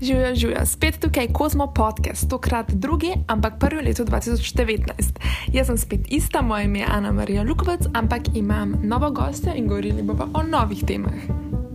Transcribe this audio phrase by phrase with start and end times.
[0.00, 4.80] Živijo, živijo, spet tukaj je Kozmo podcast, tokrat drugi, ampak prvi v letu 2019.
[5.52, 9.68] Jaz sem spet ista, moje ime je Ana Marija Lukovec, ampak imam novo gostjo in
[9.68, 11.12] govorili bomo o novih temah,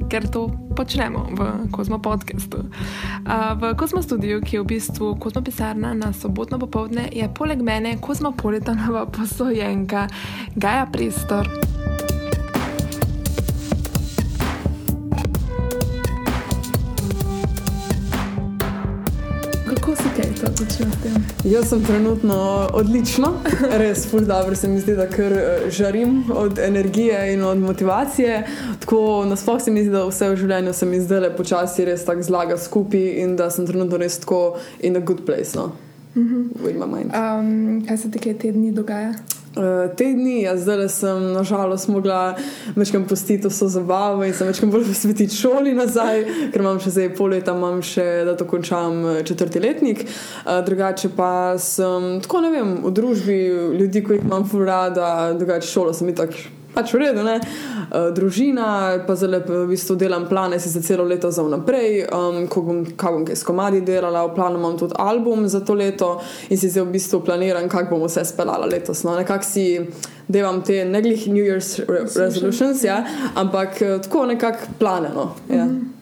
[0.09, 2.57] ker to počnemo v Kozmo podcastu.
[2.57, 7.61] Uh, v Kozmo studiu, ki je v bistvu Kozmo pisarna na sobotno popovdne, je poleg
[7.61, 10.07] mene kozmopolitanova posojenka
[10.55, 11.49] Gaja Pristor.
[20.75, 21.51] Počel s tem?
[21.51, 23.33] Jaz sem trenutno odlično,
[23.81, 28.43] res ful dobro se mi zdi, da kar eh, žarim od energije in od motivacije.
[28.79, 32.05] Tako nasploh se mi zdi, da vse v življenju se mi zdaj le počasi res
[32.05, 35.55] tako zlaga skupaj in da sem trenutno res tako in a good place.
[35.55, 35.71] No?
[36.15, 37.39] Mm -hmm.
[37.39, 39.13] um, kaj se kaj te dni dogaja?
[39.55, 42.35] Uh, te dni, jaz zdaj sem nažalost mogla
[42.75, 47.07] večkrat postiti vso zabavo in sem večkrat bolj posvetiti šoli nazaj, ker imam še zdaj
[47.15, 50.03] pol leta, imam še da to končam eh, četrti letnik.
[50.43, 53.39] Uh, drugače pa sem tako ne vem, v družbi
[53.79, 57.39] ljudi, ki jih imam ful rada, drugače šolo sem in tako pač v redu, ne.
[57.39, 58.65] Uh, družina,
[59.07, 62.83] pa zelo v bistvu delam plane si za celo leto za vnaprej, um, ko bom,
[62.83, 66.69] bom kaj s komadi delala, v planu imam tudi album za to leto in si
[66.69, 69.05] zdaj v bistvu planiram, kako bom vse speljala letos.
[69.07, 69.15] No.
[69.15, 69.65] Nekako si
[70.27, 73.01] delam te ne glih New Year's re resolutions, ja,
[73.35, 75.33] ampak uh, tako nekako planeno.
[75.49, 75.65] Ja.
[75.65, 75.93] Mm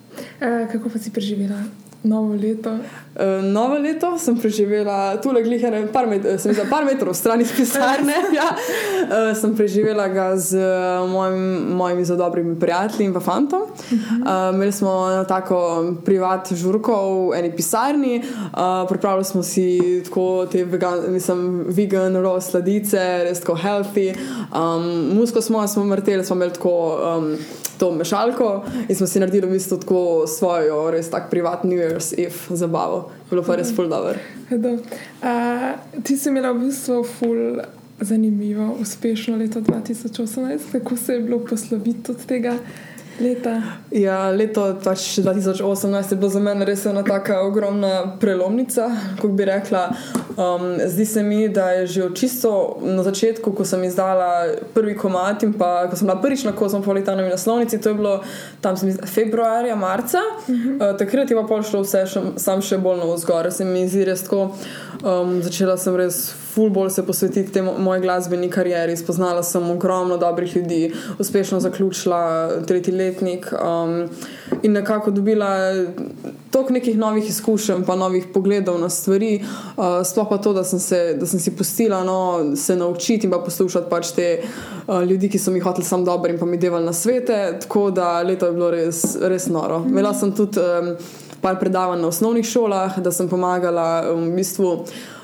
[0.42, 0.64] -hmm.
[0.66, 1.83] uh, kako pa si preživela?
[2.04, 2.70] Novo leto.
[3.16, 7.40] Uh, novo leto sem preživela tu le glihane, par, met, sem za par metrov stran
[7.40, 8.12] iz pisarne.
[8.40, 8.50] ja.
[8.52, 13.62] uh, sem preživela ga z uh, mojim, mojimi zelo dobrimi prijatelji in pa fantom.
[13.62, 20.66] Uh, imeli smo tako privat žurko v eni pisarni, uh, pripravili smo si tako te
[20.66, 24.12] vegan, mislim, vegan, raw sladice, res tako healthy.
[24.52, 27.00] Um, musko smo, smo vrteli, smo imeli tako.
[27.00, 27.38] Um,
[27.84, 32.14] To mešalko in smo si naredili v bistvu tako svojo, res tako privatno New Year's
[32.16, 33.10] Eve zabavo.
[33.28, 34.16] Bilo pa res ful dobro.
[34.48, 37.60] Uh, ti si imela v bistvu ful
[38.00, 42.56] zanimivo, uspešno leto 2018, kako se je bilo posloviti od tega?
[43.24, 43.62] Leta.
[43.92, 48.90] Ja, leto 2018 je bilo za mene res ena tako ogromna prelomnica,
[49.22, 49.90] kot bi rekla.
[50.38, 55.44] Um, zdi se mi, da je že čisto na začetku, ko sem izdala prvi komat
[55.44, 58.22] in pa ko sem bila prvič na kozmopolitanovi naslovnici, to je bilo
[58.62, 58.76] tam
[59.06, 60.92] februarja, marca, uh -huh.
[60.92, 63.52] uh, takrat je pa pol šlo vse še, sam še bolj na vzgor.
[63.52, 64.52] Se mi zdi res tako,
[65.04, 68.98] um, začela sem res ful bolj se posvetiti tej moji glasbeni karieri.
[68.98, 74.10] Spoznala sem ogromno dobrih ljudi, uspešno zaključila tretji letnik um,
[74.62, 75.74] in nekako dobila
[76.52, 79.42] toliko nekih novih izkušenj, pa novih pogledov na stvari.
[79.78, 83.32] Uh, sploh pa to, da sem, se, da sem si pustila no, se naučiti in
[83.32, 86.58] pa poslušati pač te uh, ljudi, ki so mi hoteli samo dobro in pa mi
[86.58, 87.58] devali na svete.
[87.62, 89.84] Tako da leto je bilo res, res noro.
[89.90, 90.94] Imela sem tudi um,
[91.42, 94.78] par predavanj na osnovnih šolah, da sem pomagala um, v bistvu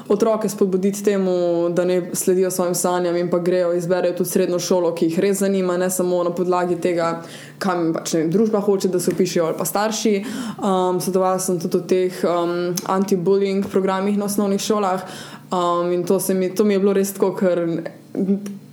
[0.10, 4.94] otroke spodbuditi temu, da ne sledijo svojim sanjam in pa grejo izberejo tudi srednjo šolo,
[4.96, 7.22] ki jih res zanima, ne samo na podlagi tega,
[7.60, 10.16] kam pač ne, družba hoče, da se upišajo ali pa starši.
[10.58, 12.56] Um, Sodelovala sem tudi v teh um,
[12.90, 15.06] anti-bullying programih na osnovnih šolah
[15.52, 17.66] um, in to, mi, to mi je bilo res tako, ker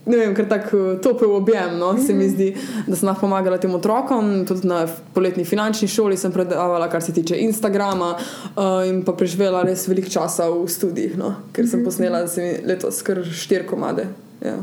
[0.07, 1.77] ne vem, ker tako eh, topel objem.
[1.79, 2.53] No, se mi zdi,
[2.87, 4.47] da sem lahko pomagala tem otrokom.
[4.49, 4.85] Tudi na
[5.15, 10.11] poletni finančni šoli sem predavala, kar se tiče Instagrama, uh, in pa preživela res veliko
[10.13, 11.89] časa v študijih, no, ker sem mhm.
[11.89, 12.25] posnela
[12.67, 14.09] letos kar štiri komade.
[14.45, 14.59] Ja,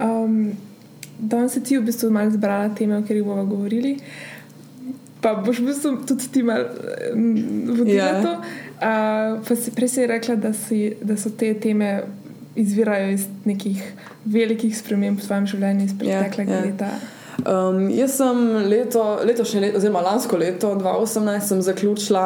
[0.00, 0.52] um,
[1.18, 3.96] Danes si ti v bistvu malo zbrala teme, o katerih bomo govorili.
[5.24, 6.68] Pa boš v bistvu tudi ti malo
[7.72, 8.20] vodila yeah.
[8.20, 8.32] to.
[8.76, 12.02] Uh, prej si rekla, da, si, da so te teme
[12.56, 13.82] izvirajo iz nekih
[14.24, 16.72] velikih sprememb v svojem življenju iz ja, preteklega yeah, yeah.
[16.72, 16.90] leta.
[17.36, 22.24] Um, jaz sem leto, letošnje leto, oziroma lansko leto, 2018, zaključila,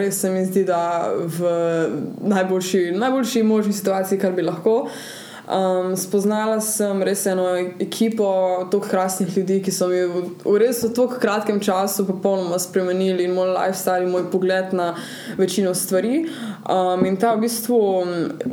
[0.00, 1.52] res se mi zdi, da v
[2.24, 4.78] najboljši, najboljši možni situaciji, kar bi lahko.
[5.46, 7.44] Um, spoznala sem res eno
[7.78, 8.26] ekipo
[8.66, 13.28] tako krasnih ljudi, ki so mi v, v res v tako kratkem času popolnoma spremenili
[13.30, 14.88] moj lifestyle in moj pogled na
[15.38, 16.24] večino stvari.
[16.66, 17.78] Um, in ta v bistvu,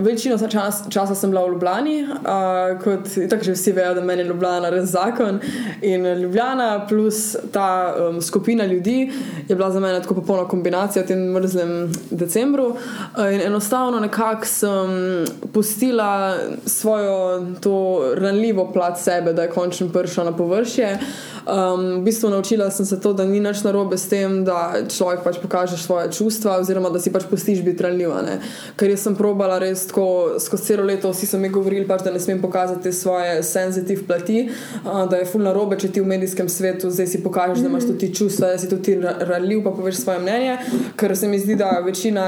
[0.05, 4.21] večino čas, časa sem bila v Ljubljani, uh, kot tako že vsi vejo, da meni
[4.21, 5.41] je Ljubljana res zakon.
[5.81, 9.09] In Ljubljana plus ta um, skupina ljudi
[9.49, 12.69] je bila za mene tako popolna kombinacija v tem mrzlem decembru.
[13.17, 16.37] Uh, in enostavno nekako sem pustila
[16.83, 17.75] svojo to
[18.19, 20.99] ranljivo plat sebe, da je končno prišla na površje.
[21.43, 25.25] Um, v bistvu naučila sem se to, da ni nič narobe s tem, da človek
[25.25, 28.21] pač pokaže svoje čustva, oziroma da si pač pustiš biti ranljiv razumljivo.
[28.21, 28.39] Ne?
[28.75, 32.11] Ker jaz sem probala res tako skozi celo leto, vsi so mi govorili, pač, da
[32.11, 34.49] ne smem pokazati svoje senzitiv plati,
[34.83, 37.87] uh, da je fulno robe, če ti v medijskem svetu zdaj si pokažeš, da imaš
[37.91, 40.57] tudi čustva, da si tudi ranljiv, pa poveš svoje mnenje.
[40.97, 42.25] Ker se mi zdi, da večina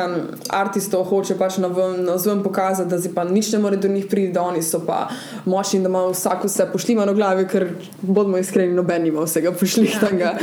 [0.49, 4.33] artistov hoče pač na vzven pokazati, da si pa nič ne more do njih priti,
[4.33, 5.07] da oni so pa
[5.45, 7.67] močni da ima vsak vse poštima na glavi, ker
[8.01, 10.35] bodimo iskreni, noben ima vsega pošljihtanga.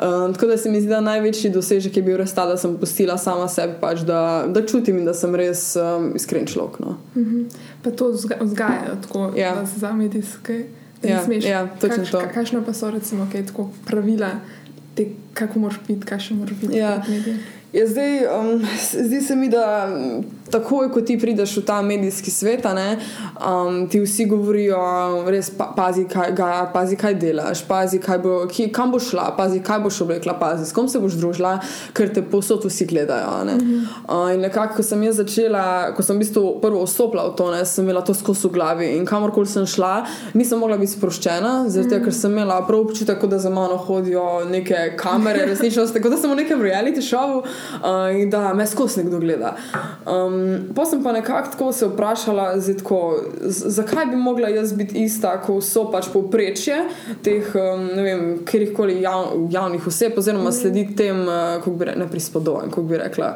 [0.00, 2.76] Um, tako da se mi zdi, da največji dosežek je bil res ta, da sem
[2.78, 6.80] postila sama sebe, pač, da, da čutim in da sem res um, iskren človek.
[6.80, 6.96] No.
[7.14, 7.44] Mm -hmm.
[7.82, 8.10] Pa to
[8.40, 9.54] vzgajajo tako, ja.
[9.54, 10.64] da se za medijske.
[11.02, 12.20] Ja, ja, točno Kaš, to.
[12.34, 14.30] Kakšno pa so recimo kaj, tako pravila,
[14.94, 16.76] te, kako moraš biti, kaj še moraš biti?
[16.76, 17.02] Ja.
[17.72, 19.88] Ja, zdaj, um, zdi se mi, da
[20.50, 22.98] takoj, ko ti prideš v ta medijski svet, ne,
[23.38, 24.78] um, ti vsi govorijo,
[25.30, 29.28] res pa, pazi, kaj, ga, pazi, kaj delaš, pazi, kaj bo, ki, kam boš šla,
[29.38, 31.52] pazi, kaj boš oblekla, pazi, s kom se boš družila,
[31.94, 33.44] ker te posod vsi gledajo.
[33.46, 33.54] Ne.
[33.54, 33.86] Mm -hmm.
[34.08, 37.50] uh, in nekako, ko sem jaz začela, ko sem v bistvu prvo osopla v to,
[37.50, 41.68] ne, sem imela to skozi v glavi in kamorkoli sem šla, nisem mogla biti sproščena,
[41.68, 42.04] zato mm -hmm.
[42.04, 46.30] ker sem imela prav občutek, da za mano hodijo neke kamere, resnično, tako da sem
[46.30, 47.42] v nekem reality šovu
[47.82, 49.54] uh, in da me skozi nekdo gleda.
[50.06, 53.00] Um, pa sem pa nekako tako se vprašala, tako,
[53.46, 56.82] zakaj bi mogla jaz biti ista, ko so pač povprečje
[57.22, 62.04] teh, um, ne vem, kjerkoli jav, javnih oseb, oziroma slediti tem, uh, kako bi rekla,
[62.04, 63.34] neprispodoben, kako bi rekla.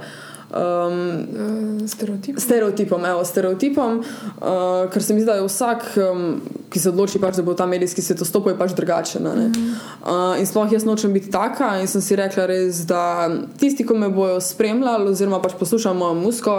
[0.55, 2.41] Um, stereotipom.
[2.41, 6.37] Stereotipom, evo, stereotipom uh, ker se mi zdi, da je vsak, um,
[6.75, 9.23] ki se odloči, pač, da bo ta medijski svet vstopil, pač drugačen.
[9.23, 9.69] Mm.
[10.03, 13.31] Uh, in sploh jaz nočem biti taka in sem si rekla res, da
[13.61, 16.57] tisti, ki me bojo spremljali, oziroma pač poslušajo mojo musko,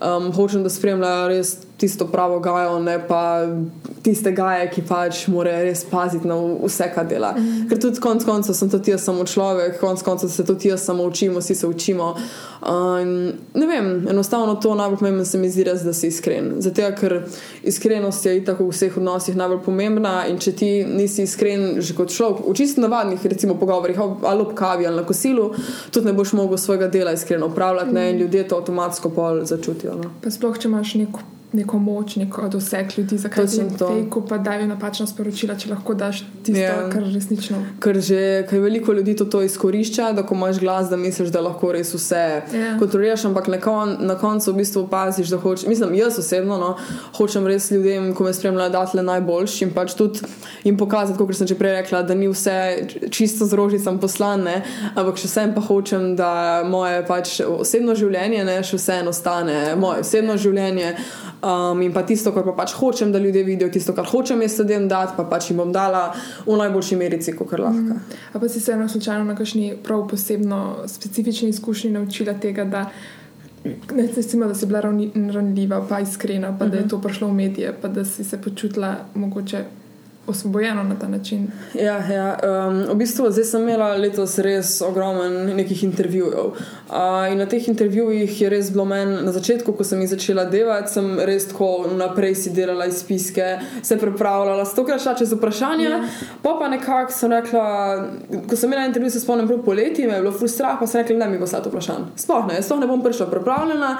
[0.00, 3.48] um, hočem, da spremljajo res tisto pravo gajo, ne pa
[4.02, 7.32] tiste gaje, ki pač morajo res paziti na vse, kar dela.
[7.36, 7.68] Mm.
[7.70, 11.04] Ker tudi konec koncev sem tudi jaz samo človek, konec koncev se tudi jaz samo
[11.08, 12.14] učimo, vsi se učimo.
[12.60, 13.00] Uh,
[13.54, 16.52] ne vem, enostavno to najbolj pomembno se mi zdi res, da si iskren.
[16.60, 17.22] Zato, ker
[17.62, 22.12] iskrenost je tako v vseh odnosih najbolj pomembna in če ti nisi iskren že kot
[22.14, 25.50] človek, v čisto navadnih recimo pogovorih ali ob kavi ali na kosilu,
[25.90, 28.10] tudi ne boš mogel svojega dela iskreno upravljati -hmm.
[28.10, 29.94] in ljudje to avtomatsko pol začutijo.
[29.94, 30.10] No.
[30.22, 31.20] Pa sploh, če imaš neko
[31.52, 36.22] neko moč, neko doseg ljudi, zakaj ti fejku pa dajo napačna sporočila, če lahko daš
[36.44, 36.84] tisto, yeah.
[36.84, 36.88] Ja.
[36.92, 37.58] kar resnično.
[37.82, 38.20] Ker že
[38.50, 41.90] kaj veliko ljudi to, to izkorišča, da ko imaš glas, da misliš, da lahko res
[41.94, 42.54] vse yeah.
[42.54, 42.76] Ja.
[42.78, 46.70] kontroliraš, ampak na, kon, na koncu v bistvu opaziš, da hočeš, mislim, jaz osebno no,
[47.18, 50.22] hočem res ljudem, ko me spremljajo, dati le najboljši in pač tudi
[50.62, 54.60] jim pokazati, kot sem že prej rekla, da ni vse čisto z rožicam poslane,
[54.94, 60.06] ampak še vsem pa hočem, da moje pač osebno življenje ne, še vseeno stane, moje
[60.06, 60.94] osebno življenje.
[61.40, 64.58] Um, in pa tisto, kar pa pač hočem, da ljudje vidijo, tisto, kar hočem jaz
[64.58, 66.10] ljudem dati, pa pač jim bom dala
[66.44, 67.96] v najboljši merici, kot lahko.
[67.96, 68.18] Mm.
[68.34, 72.84] A pa si se eno slučajno na kakšni prav posebno specifični izkušnji naučila tega, da,
[73.64, 76.70] ne, recimo, da si bila ranljiva, pa iskrena, pa mm -hmm.
[76.70, 76.90] da je mhm.
[76.90, 79.64] to prišlo v medije, pa da si se počutila mogoče
[80.30, 81.46] osvobojeno na ta način.
[81.74, 82.38] Ja, ja.
[82.68, 86.52] Um, v bistvu zdaj sem imela letos res ogromen nekih intervjujev.
[86.90, 90.44] Uh, in na teh intervjujih je res bilo meni na začetku, ko sem jih začela
[90.50, 93.50] delati, sem res tako naprej si delala izpiske,
[93.82, 95.88] se pripravljala, stokrat šla čez vprašanja.
[95.90, 96.00] Ja.
[96.42, 97.66] Pa pa nekako sem rekla,
[98.48, 101.18] ko sem imela intervju, se spomnim prav poleti, me je bilo frustrah, pa sem rekla,
[101.24, 102.10] da mi bo vse to vprašanje.
[102.16, 103.96] Sploh ne, sploh ne bom prišla pripravljena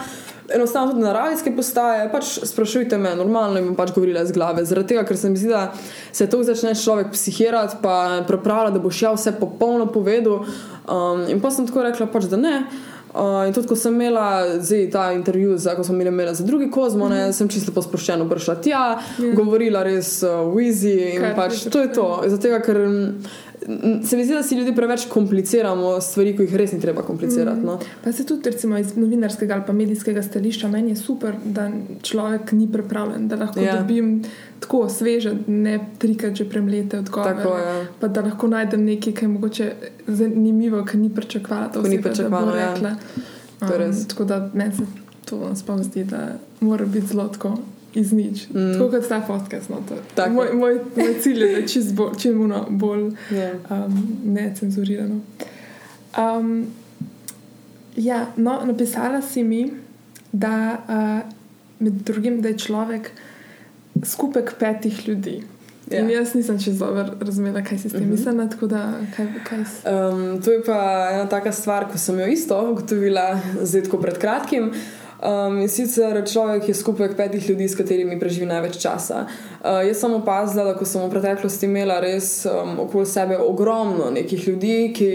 [0.54, 4.64] enostavno tudi na radijske postaje, pač sprašujte me, normalno jim pač govorila iz glave.
[4.64, 5.72] Zaradi tega, ker se mi zdi, da
[6.12, 10.44] se to začne človek psihirati, pa pripravlja, da boš ja vse popolno povedal.
[10.90, 12.56] Um, in pa sem tako rekla, pač, da ne.
[13.10, 16.70] Uh, in tudi, ko sem imela zdaj, ta intervju, za, ko sem imela za drugi
[16.70, 17.32] kozmo, mm -hmm.
[17.32, 19.28] sem čisto posproščeno prišla tja, yeah.
[19.28, 19.34] Ja.
[19.34, 22.22] govorila res uh, v Easy in Kaj pač to je to.
[22.26, 22.76] Zato, ker
[24.04, 27.60] se mi zdi, da si ljudje preveč kompliciramo stvari, ki jih res ni treba komplicirati.
[27.60, 27.74] No.
[27.76, 27.88] Mm.
[28.04, 31.70] Pa se tudi recimo, iz novinarskega ali medijskega stališča meni je super, da
[32.02, 33.76] človek ni pripravljen, da lahko ja.
[33.76, 34.22] dobim
[34.60, 37.36] tako sveže, ne trikrat že premlete odgovore.
[37.36, 37.86] Tako, ja.
[38.00, 39.72] Pa da lahko najdem nekaj, kar je mogoče
[40.06, 41.68] zanimivo, kar ni pričakovala.
[41.68, 42.56] To ni pričakovala.
[42.56, 42.96] Ja.
[43.60, 44.82] Um, tako da meni se
[45.24, 46.28] to spomni, da
[46.60, 47.58] mora biti zelo tako
[47.94, 48.48] iz nič.
[48.48, 48.72] Mm.
[48.72, 49.70] Tako kot ta podcast.
[49.70, 49.82] No,
[50.30, 53.56] moj, moj, moj cilj je, da čim bolj, čim bolj yeah.
[53.70, 55.20] Um, necenzurirano.
[56.18, 56.66] Um,
[57.96, 59.70] ja, no, napisala si mi,
[60.32, 61.32] da uh,
[61.78, 63.10] med drugim, da je človek
[64.04, 65.42] skupek petih ljudi.
[65.90, 66.08] Ja.
[66.08, 68.10] Jaz nisem čez dobro razumela, kaj si s tem mm -hmm.
[68.10, 68.48] mislila.
[69.16, 73.82] Kaj, kaj um, to je pa ena taka stvar, ko sem jo isto ugotovila, zdaj
[73.82, 74.72] tako pred kratkim.
[75.20, 79.26] Um, in sicer človek je skupek petih ljudi, s katerimi preživi največ časa.
[79.60, 84.08] Uh, jaz sem opazila, da ko sem v preteklosti imela res um, okoli sebe ogromno
[84.14, 85.10] nekih ljudi, ki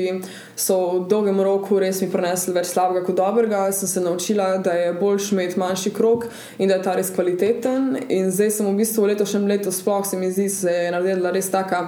[0.55, 4.75] so v dolgem roku res mi prenesli več slabega kot dobrega, sem se naučila, da
[4.77, 6.27] je boljš imeti manjši krok
[6.59, 7.95] in da je ta res kvaliteten.
[8.09, 11.33] In zdaj sem v bistvu v letošnjem letu, sploh se mi zdi, se je naredila
[11.33, 11.87] res taka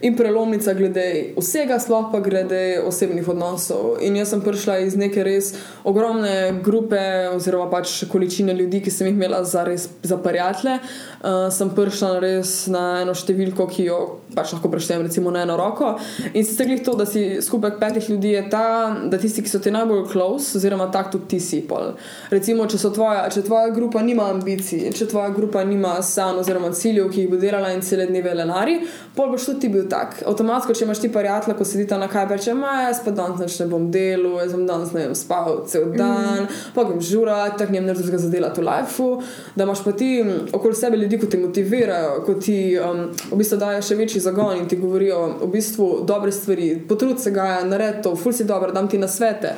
[0.00, 3.98] in prelomnica glede vsega, sploh pa glede osebnih odnosov.
[4.00, 5.52] In jaz sem prišla iz neke res
[5.84, 7.00] ogromne grupe,
[7.34, 10.78] oziroma pač količine ljudi, ki sem jih imela za res za prijatelje.
[11.20, 14.00] Uh, sem prišla na res na eno številko, ki jo
[14.34, 15.92] pač lahko preštejem, recimo na eno roko.
[16.32, 18.64] In si stegli to, da si skupaj petih ljudi je ta,
[19.10, 21.92] da tisti, ki so ti najbolj close, oziroma tak tudi ti si pol.
[22.32, 27.10] Recimo, če, tvoja, če tvoja grupa nima ambicij, če tvoja grupa nima sanj oziroma ciljev,
[27.12, 28.80] ki jih bo delala in cele dneve lenari,
[29.16, 30.20] pol boš tudi ti bil tak.
[30.26, 32.54] Avtomatsko, če imaš ti prijatelja, ko sedita na kaj reče,
[32.86, 36.60] jaz pa danes ne bom delal, jaz bom danes ne vem, spal cel dan, mm.
[36.74, 39.10] pa grem žurati, tako njem ne drugega zadelati v lifeu.
[39.56, 40.10] Da imaš pa ti
[40.52, 44.56] okoli sebe ljudi, ki te motivirajo, ki ti um, v bistvu dajo še večji zagon
[44.60, 48.72] in ti govorijo v bistvu dobre stvari, potrud se ga, naredi to, ful si dobro,
[48.76, 49.54] dam ti na svete.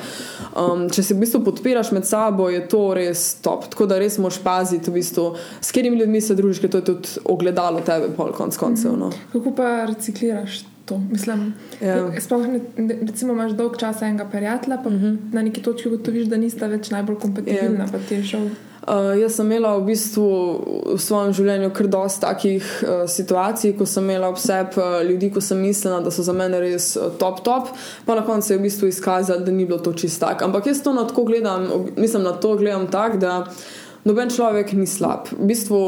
[0.56, 3.68] Um, če se v bistvu podpiraš med sabo, je to res top.
[3.72, 5.28] Tako da res moš paziti, v bistvu,
[5.60, 8.96] s katerimi ljudmi se družiš, ker to je tudi ogledalo tebe, pol konc koncev.
[8.98, 9.12] No.
[9.32, 10.21] Kako pa recikliraš?
[10.22, 10.98] Recikliraš to.
[11.10, 12.20] Mislim, ja.
[12.20, 12.60] sploh, ne,
[13.06, 15.04] recimo, imaš dolg čas enega prijatelja, pa uh mhm.
[15.04, 15.34] -huh.
[15.34, 17.86] na neki točki ugotoviš, da nista več najbolj kompatibilna.
[18.32, 18.38] Ja.
[18.82, 20.24] Uh, jaz sem imela v bistvu
[20.94, 25.40] v svojem življenju kar dosti takih uh, situacij, ko sem imela vse uh, ljudi, ko
[25.40, 27.68] sem mislila, da so za mene res uh, top, top,
[28.06, 30.44] pa na koncu je v bistvu izkazalo, da ni bilo to čisto tako.
[30.44, 33.46] Ampak jaz to na to gledam, mislim, na to gledam tako, da
[34.04, 35.28] noben človek ni slab.
[35.30, 35.78] V bistvu,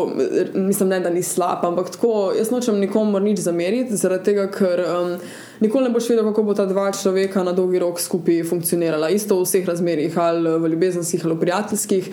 [0.55, 4.85] mislim, ne, da ni slab, ampak tako, jaz nočem nikomu nič zameriti, zaradi tega, ker.
[4.87, 5.17] Um,
[5.61, 9.11] nikoli ne boš vedel, kako bo ta dva človeka na dolgi rok skupaj funkcionirala.
[9.11, 12.09] Isto v vseh razmerah, ali v ljubezenskih ali prijateljskih.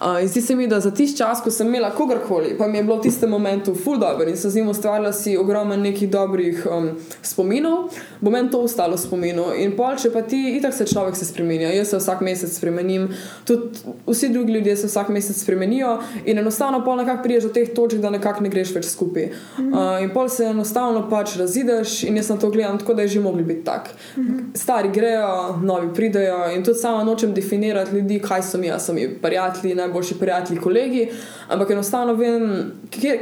[0.00, 2.84] Uh, zdi se mi, da za tisti čas, ko sem imela kogarkoli, pa mi je
[2.84, 6.66] bilo v tistem momentu full dobro in sem z njim ustvarjala si ogromno nekih dobrih
[6.70, 6.90] um,
[7.22, 7.88] spominov,
[8.20, 9.46] bo meni to ostalo spominu.
[9.58, 13.08] In pol, če pa ti, itak se človek se spremenja, jaz se vsak mesec spremenim,
[13.44, 17.72] tudi vsi drugi ljudje se vsak mesec spremenijo in enostavno pol nekako priješ do teh
[17.74, 19.30] točk, da nekako ne greš več skupaj.
[19.58, 23.08] Uh, in pol se enostavno pač razideš in jaz na to gledam tako da je
[23.08, 23.90] že mogli biti tak.
[24.16, 24.58] Mm -hmm.
[24.58, 29.18] Stari grejo, novi pridejo in tudi sama nočem definirati ljudi, kaj so mi, so mi
[29.22, 31.08] prijatelji, najboljši prijatelji, kolegi.
[31.48, 32.72] Ampak enostavno vem,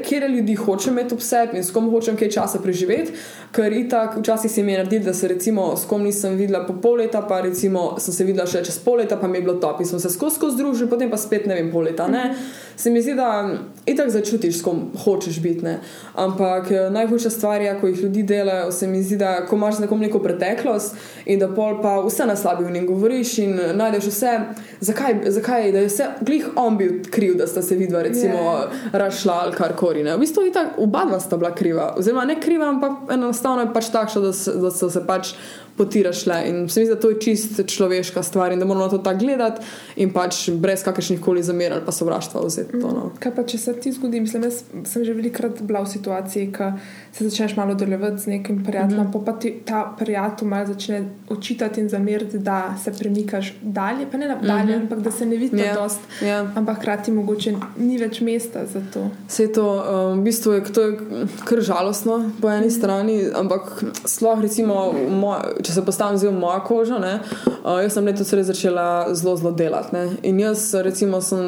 [0.09, 3.13] kje ljudi hočem imeti ob sebi in s kom hočem kaj časa preživeti.
[3.53, 6.75] Ker itak, včasih se mi je naredilo, da se recimo s kom nisem videla po
[6.83, 9.55] pol leta, pa recimo sem se videla še čez pol leta, pa mi je bilo
[9.55, 12.09] top in smo se skozi skozi združili, potem pa spet ne vem, pol leta.
[12.09, 12.25] Ne?
[12.25, 12.74] Mm -hmm.
[12.77, 13.49] Se mi zdi, da
[13.87, 15.65] itak začutiš, s kom hočeš biti.
[15.65, 15.79] Ne?
[16.15, 19.77] Ampak eh, najhujša stvar je, ko jih ljudi delajo, se mi zdi, da ko imaš
[19.77, 23.61] z nekom neko preteklost in da pol pa vse na slabi v njim govoriš in
[23.75, 24.39] najdeš vse,
[24.81, 28.69] zakaj, zakaj da je vse, glih on bil kriv, da sta se vidva recimo yeah.
[28.93, 30.03] rašla ali kar kori.
[30.03, 30.17] Ne?
[30.17, 33.73] V bistvu je tako, oba dva sta bila kriva, oziroma ne kriva, ampak enostavno je
[33.75, 35.35] pač takšno, da, da so se pač
[35.77, 36.39] potiraš le.
[36.49, 38.99] In se mi zdi, da to je čist človeška stvar in da moramo na to
[38.99, 39.63] tako gledati
[39.97, 42.93] in pač brez kakršnih koli zamer ali pa sovraštva vzeti to.
[42.95, 43.11] No.
[43.19, 44.21] Kaj pa če se ti zgodi?
[44.21, 46.73] Mislim, jaz sem že velikrat bila v situaciji, ko
[47.19, 49.25] se začneš malo delovati z nekim prijateljem, mm -hmm.
[49.25, 54.29] pa ti ta prijatelj malo začne očitati in zameriti, da se premikaš dalje, pa ne
[54.29, 54.83] na dalje, mm -hmm.
[54.83, 55.67] ampak da se ne vidi yeah.
[55.67, 56.01] Ja, dost.
[56.21, 56.27] Yeah.
[56.27, 56.51] Ja.
[56.55, 59.11] Ampak hkrati mogoče ni več mesta za to.
[59.29, 60.99] Vse to, um, v bistvu je, to je
[61.45, 62.79] kar žalostno po eni mm -hmm.
[62.79, 67.21] strani, ampak sploh recimo moj, če se postavim zelo moja koža, ne,
[67.65, 69.97] uh, jaz sem letos res začela zelo, zelo delati.
[69.97, 70.09] Ne.
[70.23, 71.41] In jaz, recimo, sem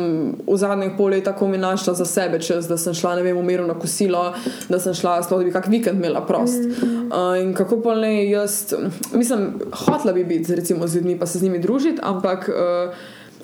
[0.46, 3.36] v zadnjih pol leta tako mi našla za sebe čas, da sem šla, ne vem,
[3.36, 4.34] umiru na kosilo,
[4.68, 6.68] da sem šla, sploh, da bi kak vikend imela prost.
[6.68, 7.06] Mm.
[7.08, 8.74] Uh, in kako pa ne, jaz,
[9.12, 12.50] mislim, hotla bi biti recimo, z ljudmi, pa se z njimi družiti, ampak.
[12.52, 12.92] Uh,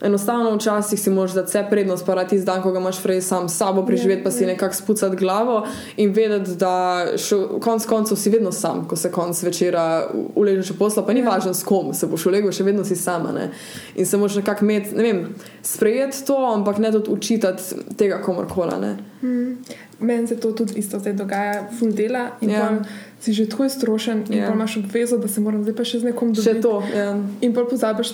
[0.02, 3.48] enostavno včasih si moraš dati vse prednost, pa ti zdaj, ko ga imaš prej sam
[3.48, 4.46] s sabo preživeti, ja, pa si ja.
[4.46, 5.66] nekako spucati glavo
[5.96, 7.06] in vedeti, da
[7.60, 11.30] konec koncev si vedno sam, ko se konc večera uležeš v posla, pa ni ja.
[11.30, 13.32] važno s kom se boš ulegel, še vedno si sama.
[13.32, 13.50] Ne?
[13.94, 15.24] In se moraš nekako imeti, ne vem,
[15.62, 17.62] sprejeti to, ampak ne tudi učitati
[17.96, 19.11] tega komorkoli.
[19.22, 19.56] Mm.
[20.00, 22.58] Meni se to tudi isto zdaj dogaja, full dela in yeah.
[22.58, 22.82] Ja
[23.22, 24.48] si že tako iztrošen in yeah.
[24.48, 24.52] Ja.
[24.52, 26.58] imaš obvezo, da se moram zdaj pa še z nekom dobiti.
[26.58, 26.82] Še to.
[26.90, 26.96] Yeah.
[26.98, 27.10] Ja.
[27.46, 28.10] In pa pozabiš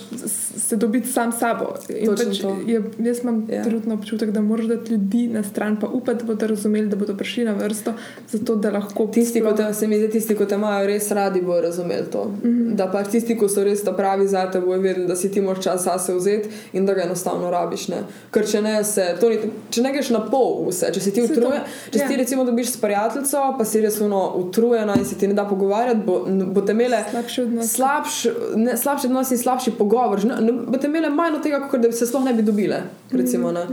[0.57, 1.71] se dobiti sam sabo.
[1.73, 3.63] Pač je, jaz imam yeah.
[3.65, 7.15] Trenutno občutek, da moraš dati ljudi na stran, pa upati, da bodo razumeli, da bodo
[7.17, 7.93] prišli na vrsto,
[8.29, 9.07] zato da lahko.
[9.13, 12.25] Tisti, ki te, se mi zdi, tisti, ki te imajo res radi, bodo razumeli to.
[12.29, 12.75] Mm -hmm.
[12.75, 15.41] Da pa tisti, ki so res ta pravi za te, bojo vedeli, da si ti
[15.41, 17.87] moraš čas zase vzeti in da ga enostavno rabiš.
[17.87, 18.03] Ne?
[18.31, 19.39] Ker če ne, se, ni,
[19.69, 21.63] če ne greš na pol vse, če si ti utrujen,
[21.93, 22.07] če ja.
[22.07, 25.45] ti recimo dobiš s prijateljico, pa si res uno utrujena in se ti ne da
[25.47, 27.71] pogovarjati, bo, bo te imele Slabši odnos.
[27.77, 28.19] slabš,
[28.59, 30.25] ne, slabši odnos in slabši pogovor.
[30.27, 32.83] Ne, ne, bo te imele manj od tega, kot da se sploh ne bi dobile.
[33.15, 33.65] Recimo, ne.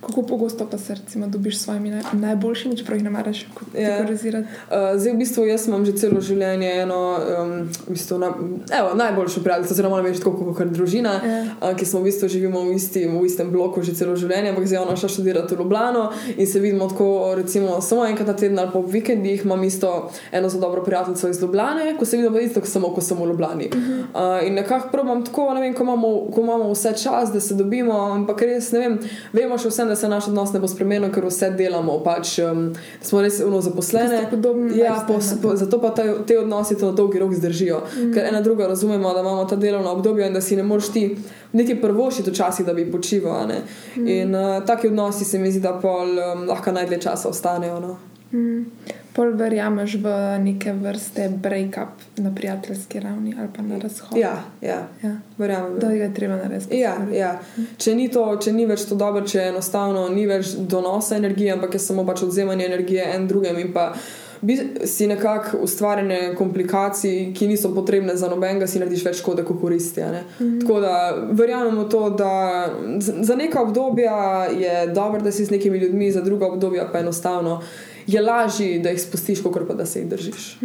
[0.00, 3.48] Kako pogosto pa se recimo dobiš s svojimi naj, najboljšimi, čeprav jih ne maraš Ja.
[3.96, 4.48] kategorizirati?
[4.48, 6.98] Uh, zdaj, v bistvu, jaz imam že celo življenje eno,
[7.42, 7.52] um,
[7.86, 8.30] v bistvu, na,
[8.78, 11.42] evo, najboljšo prijateljico, oziroma moram reči tako kot družina, Ja.
[11.62, 14.66] uh, ki smo v bistvu živimo v, isti, v istem bloku že celo življenje, ampak
[14.66, 18.34] zdaj je ona šla študirati v Ljubljano in se vidimo tako, recimo, samo enkrat na
[18.34, 19.44] teden ali pa ob vikendih.
[19.44, 19.92] Imam isto
[20.32, 23.26] eno za dobro prijateljico iz Ljubljane, ko se vidimo pa isto, samo ko sem v
[23.26, 23.70] Ljubljani.
[23.70, 27.54] Uh, in nekako probam tako, ne vem, ko imamo, ko imamo vse čas, da se
[27.54, 28.98] dobimo, ampak res ne vem,
[29.32, 32.68] vemo še vsem, da se naš odnos ne bo spremenil, ker vse delamo, pač um,
[33.02, 34.22] smo res uno zaposlene.
[34.30, 37.82] Podobni Ja, po, po, zato pa te, te odnosi to na dolgi rok zdržijo.
[37.84, 38.12] Mm.
[38.14, 41.04] Ker ena druga razumemo, da imamo ta delovna obdobja in da si ne moreš ti
[41.52, 43.48] niti prvošiti včasih, da bi počival.
[43.96, 44.08] Mm.
[44.08, 47.80] In uh, taki odnosi se mi zdi, da pol um, lahko najdlje časa ostanejo.
[47.80, 47.98] No.
[48.32, 48.64] Mm.
[49.12, 54.18] Pol verjameš v neke vrste break-up na prijateljski ravni ali pa na razhod.
[54.18, 55.16] Ja, ja, ja.
[55.38, 55.78] verjamem.
[55.78, 56.78] Da je treba narediti.
[56.78, 57.40] Ja, ja.
[57.78, 61.74] Če, ni to, če ni več to dobro, če enostavno ni več donosa energije, ampak
[61.74, 63.92] je samo pač odzemanje energije en drugem in pa
[64.40, 69.60] bi si nekako ustvarjene komplikacij, ki niso potrebne za nobenega, si narediš več škode, kot
[69.60, 70.02] koristi.
[70.02, 70.22] a ne.
[70.62, 70.94] Tako da
[71.32, 76.46] verjamemo to, da za neka obdobja je dobro, da si z nekimi ljudmi, za druga
[76.46, 77.60] obdobja pa enostavno
[78.10, 80.58] je lažje, da jih spustiš, kot pa da se jih držiš.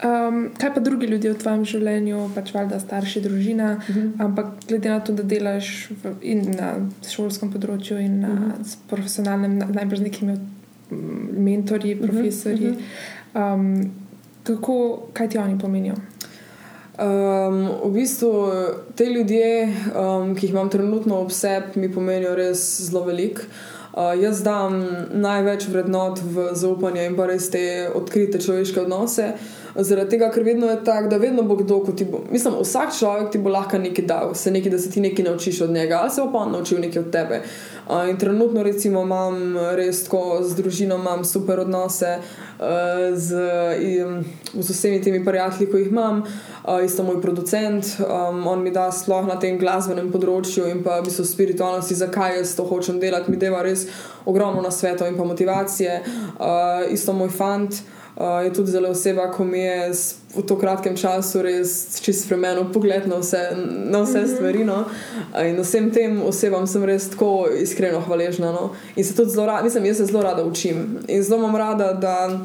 [0.00, 4.00] Um, kaj pa drugi ljudje v tvojem življenju, pač valjda starši, družina, uh Mhm.
[4.00, 4.24] -huh.
[4.24, 6.70] ampak glede na to, da delaš v, in na
[7.06, 8.50] šolskem področju, in na uh Mhm.
[8.52, 8.76] -huh.
[8.88, 10.96] profesionalnem, na- najbrž z nekimi mm,
[11.38, 12.68] mentorji, Mhm, profesorji.
[12.68, 12.76] Uh
[13.34, 13.54] -huh.
[13.54, 13.90] um,
[14.42, 14.76] kako,
[15.12, 15.94] kaj ti oni pomenijo?
[16.98, 18.32] Um, v bistvu
[18.94, 23.42] te ljudje, um, ki jih imam trenutno ob sebi, mi pomenijo res zelo veliko.
[23.90, 24.76] Uh, jaz dam
[25.10, 29.32] največ vrednot v zaupanje in pa res te odkrite človeške odnose.
[29.74, 32.20] Zaradi tega, ker vedno je tako, da vedno bo kdo, ko ti bo.
[32.30, 35.60] Mislim, vsak človek ti bo lahko nekaj dal, se nekaj, da se ti nekaj naučiš
[35.66, 37.42] od njega, ali se bo pa naučil nekaj od tebe.
[38.10, 42.20] In trenutno, recimo, imam res tako z družino, imam super odnose
[43.14, 43.40] z,
[44.52, 46.22] z vsemi temi prijatelji, ki jih imam.
[46.84, 51.08] Isto moj producent, um, on mi da sploh na tem glasbenem področju in pa v
[51.08, 53.88] bistvu spiritualnosti, zakaj jaz to hočem delati, mi deva res
[54.22, 56.02] ogromno na svetu in pa motivacije.
[56.36, 57.82] Uh, isto moj fant.
[58.20, 59.92] Uh, je tudi zelo oseba, ko mi je
[60.36, 61.70] v to kratkem času res
[62.04, 63.40] čist spremenil pogled na vse,
[63.88, 64.64] na vse stvari.
[64.64, 64.84] No?
[65.32, 68.52] Uh, In vsem tem osebam sem res tako iskreno hvaležna.
[68.52, 68.74] No?
[68.96, 71.92] In se tudi zelo rada, mislim, jaz se zelo rada učim in zelo imam rada,
[71.92, 72.40] da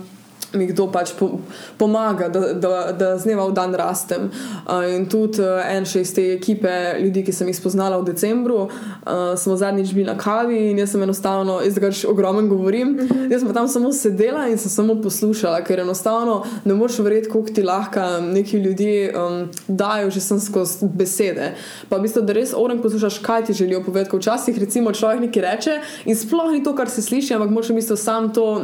[0.53, 1.29] mi kdo pač po,
[1.77, 4.29] pomaga, da, da, da z dneva v dan rastem.
[4.67, 8.09] Uh, in tudi uh, en še iz te ekipe ljudi, ki sem jih spoznala v
[8.11, 12.95] decembru, uh, smo zadnjič bili na kavi in jaz sem enostavno, jaz ga ogromen govorim,
[12.99, 13.31] uh -huh.
[13.31, 17.53] jaz sem tam samo sedela in sem samo poslušala, ker enostavno ne moreš verjeti, koliko
[17.53, 21.53] ti lahko neki ljudje um, dajo že sem skozi besede.
[21.89, 24.09] Pa v bistvu, da res oren poslušaš, kaj ti želijo povedati.
[24.09, 27.69] Ker Včasih recimo človek nekaj reče in sploh ni to, kar se sliši, ampak moraš
[27.69, 28.61] v bistvu sam to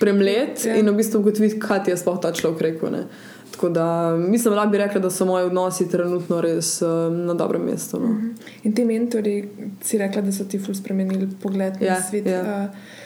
[0.00, 0.76] premlet Ja.
[0.76, 2.92] in v bistvu ugotoviti, kaj ti je sploh ta človek rekel.
[2.92, 3.06] Ne.
[3.52, 7.62] Tako da mislim, da bi rekla, da so moji odnosi trenutno res um, na dobrem
[7.62, 8.00] mestu.
[8.00, 8.14] No.
[8.64, 9.36] In ti mentori,
[9.84, 12.26] si rekla, da so ti ful spremenili pogled na Ja, svet.
[12.26, 12.42] ja.
[12.42, 13.00] Uh,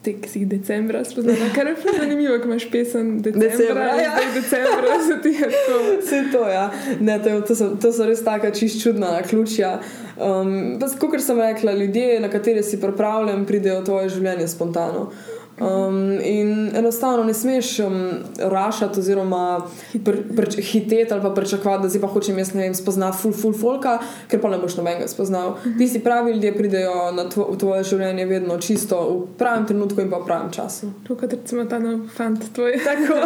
[0.00, 3.48] Tek si jih decembra spoznala, kar je ful zanimivo, ko imaš pesem decembra.
[3.50, 4.14] Decembra, ja.
[4.34, 5.80] decembra se ti je tako.
[6.00, 6.70] Vse to, ja.
[7.00, 9.74] ne, to, to, so, to so res taka čist čudna ključja.
[10.16, 15.10] Um, Kot sem rekla, ljudje, na katere si pripravljen, pridejo v tvoje življenje spontano.
[15.60, 19.60] Um, in enostavno ne smeš um, rašati, oziroma
[20.04, 23.34] pr, pr, hiteti ali pa pričakovati, da zdaj pa hočem jaz ne vem, spoznati full,
[23.34, 25.56] full folka, ker pa ne boš nobenega spoznal.
[25.78, 30.08] Tisti pravi ljudje pridejo na tvo, v tvoje življenje vedno čisto v pravem trenutku in
[30.10, 30.94] pa v pravem času.
[31.04, 32.80] To, kot recimo ta nov fant tvoj.
[32.88, 33.20] Tako.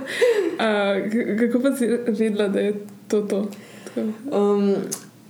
[0.64, 1.12] uh,
[1.44, 2.74] kako pa si vedela, da je
[3.08, 3.44] to to?
[3.90, 4.08] Tako.
[4.32, 4.74] Um,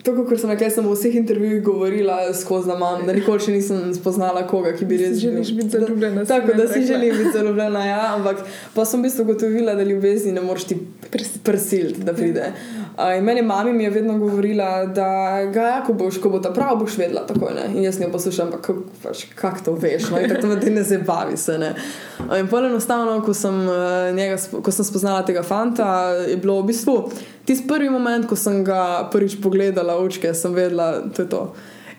[0.03, 3.53] Tako kot sem rekla, sem v vseh intervjujih govorila skozi, da, imam, da nikoli še
[3.53, 7.33] nisem spoznala koga, ki bi res želiš biti zaljubljena, si Tako da si želim biti
[7.35, 8.41] zaljubljena, ja, ampak
[8.75, 10.79] pa sem v bistvu ugotovila, da ljubezni ne moreš ti
[11.45, 12.53] prisiliti, da pride.
[12.99, 16.53] In meni mami mi je vedno govorila, da ga, ja, ko boš, ko bo ta
[16.53, 17.55] prav, boš vedela takoj.
[17.55, 17.67] Ne?
[17.75, 20.21] In jaz njo poslušam, ampak kako pač, kak to veš, no?
[20.29, 21.59] tako me ti ne zabavi se.
[21.59, 21.75] Ne?
[22.39, 25.89] In pa enostavno, ko sem, eh, njega, ko sem spoznala tega fanta,
[26.29, 26.97] je bilo v bistvu
[27.45, 31.45] tisti prvi moment, ko sem ga prvič pogledala v očke, sem vedela, da je to.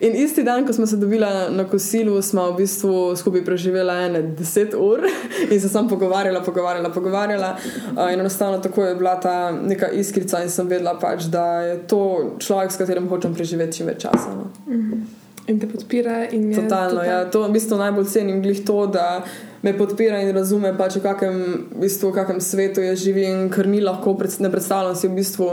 [0.02, 4.22] In isti dan, ko smo se dobili na kosilu, smo v bistvu skupaj preživela ene
[4.22, 5.04] deset ur
[5.52, 7.56] in se sam pogovarjala, pogovarjala, pogovarjala.
[7.92, 11.78] Uh, in enostavno tako je bila ta neka iskrica in sem vedela, pač, da je
[11.86, 12.02] to
[12.38, 14.34] človek, s katerim hočem preživeti čim več časa.
[14.34, 14.50] No.
[15.46, 16.24] In te podpira.
[16.30, 17.06] In Totalno, total...
[17.06, 17.22] ja.
[17.30, 19.22] To v bistvu najbolj cenim, glih to, da
[19.62, 21.36] me podpira in razume, pač v kakem,
[21.70, 25.18] v bistvu, v kakem svetu jaz živim, ker ni lahko, pred, ne predstavljam si v
[25.20, 25.48] bistvu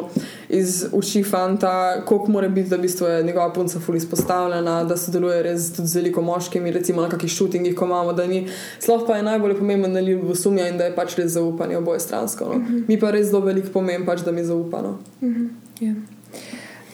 [0.49, 4.97] iz oči fanta, koliko mora biti, da v bistvu je njegova punca ful izpostavljena, da
[4.97, 8.47] sodeluje res tudi z veliko moškimi, recimo na kakih šutingih, ko imamo, da ni.
[8.79, 11.99] Sploh pa je najbolj pomemben, da ljudje sumja in da je pač res zaupanje oboje
[11.99, 12.49] stransko.
[12.49, 12.57] No.
[12.57, 12.83] Uh -huh.
[12.87, 14.97] Mi pa res zelo veliko pomeni, pač, da mi zaupano.
[15.21, 15.49] Uh -huh.
[15.81, 15.95] yeah.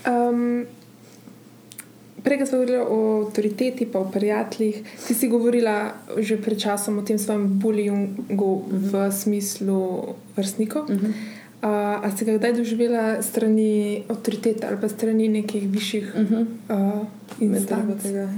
[0.07, 0.65] um,
[2.25, 4.81] Prej smo govorili o avtoriteti, pa o prijateljih.
[5.07, 10.89] Ti si govorila že pred časom o tem svojem bullyingu v smislu vrstnikov.
[10.89, 11.13] Uh -huh.
[11.65, 11.71] Uh,
[12.05, 16.45] a ste ga kdaj doživela strani avtoritete ali pa strani nekih višjih uh -huh.
[16.69, 17.07] uh?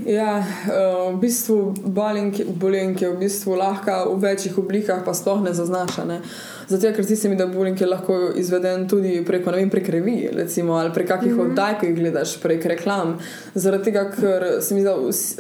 [0.06, 5.54] Ja, uh, v bistvu bullying je v bistvu lahko v večjih oblikah, pa sploh ne
[5.54, 6.06] zaznaša.
[6.06, 6.22] Ne?
[6.68, 7.46] Zato, ker zdi se mi, da
[7.80, 11.52] je lahko izveden tudi preko, vem, prek revij recimo, ali prek kakih mm -hmm.
[11.52, 13.20] oddaj, ki jih gledaš, prek reklam.
[13.54, 14.90] Zaradi tega, ker se mi zdi,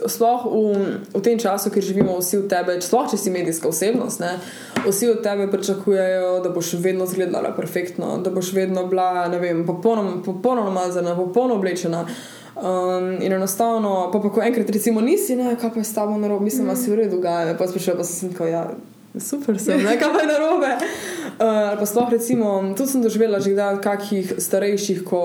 [0.07, 4.19] sploh v, v tem času, ker živimo vsi v tebi, sploh če si medijska osebnost,
[4.19, 4.39] ne,
[4.87, 9.65] vsi od tebe pričakujejo, da boš vedno izgledala perfektno, da boš vedno bila, ne vem,
[9.65, 12.05] popolnoma popolno mazana, popolno oblečena.
[12.57, 16.17] Um, in enostavno, pa, pa ko enkrat recimo nisi, ne, kaj pa je s tabo
[16.17, 16.95] narobe, mislim, da mm.
[16.97, 18.63] redu, ga je, pa sprašujem, pa sem tako, ja
[19.19, 20.71] super sem, ne kaj pa je narobe.
[21.37, 25.21] Uh, pa sploh recimo, tudi sem doživela že kdaj kakih starejših, ko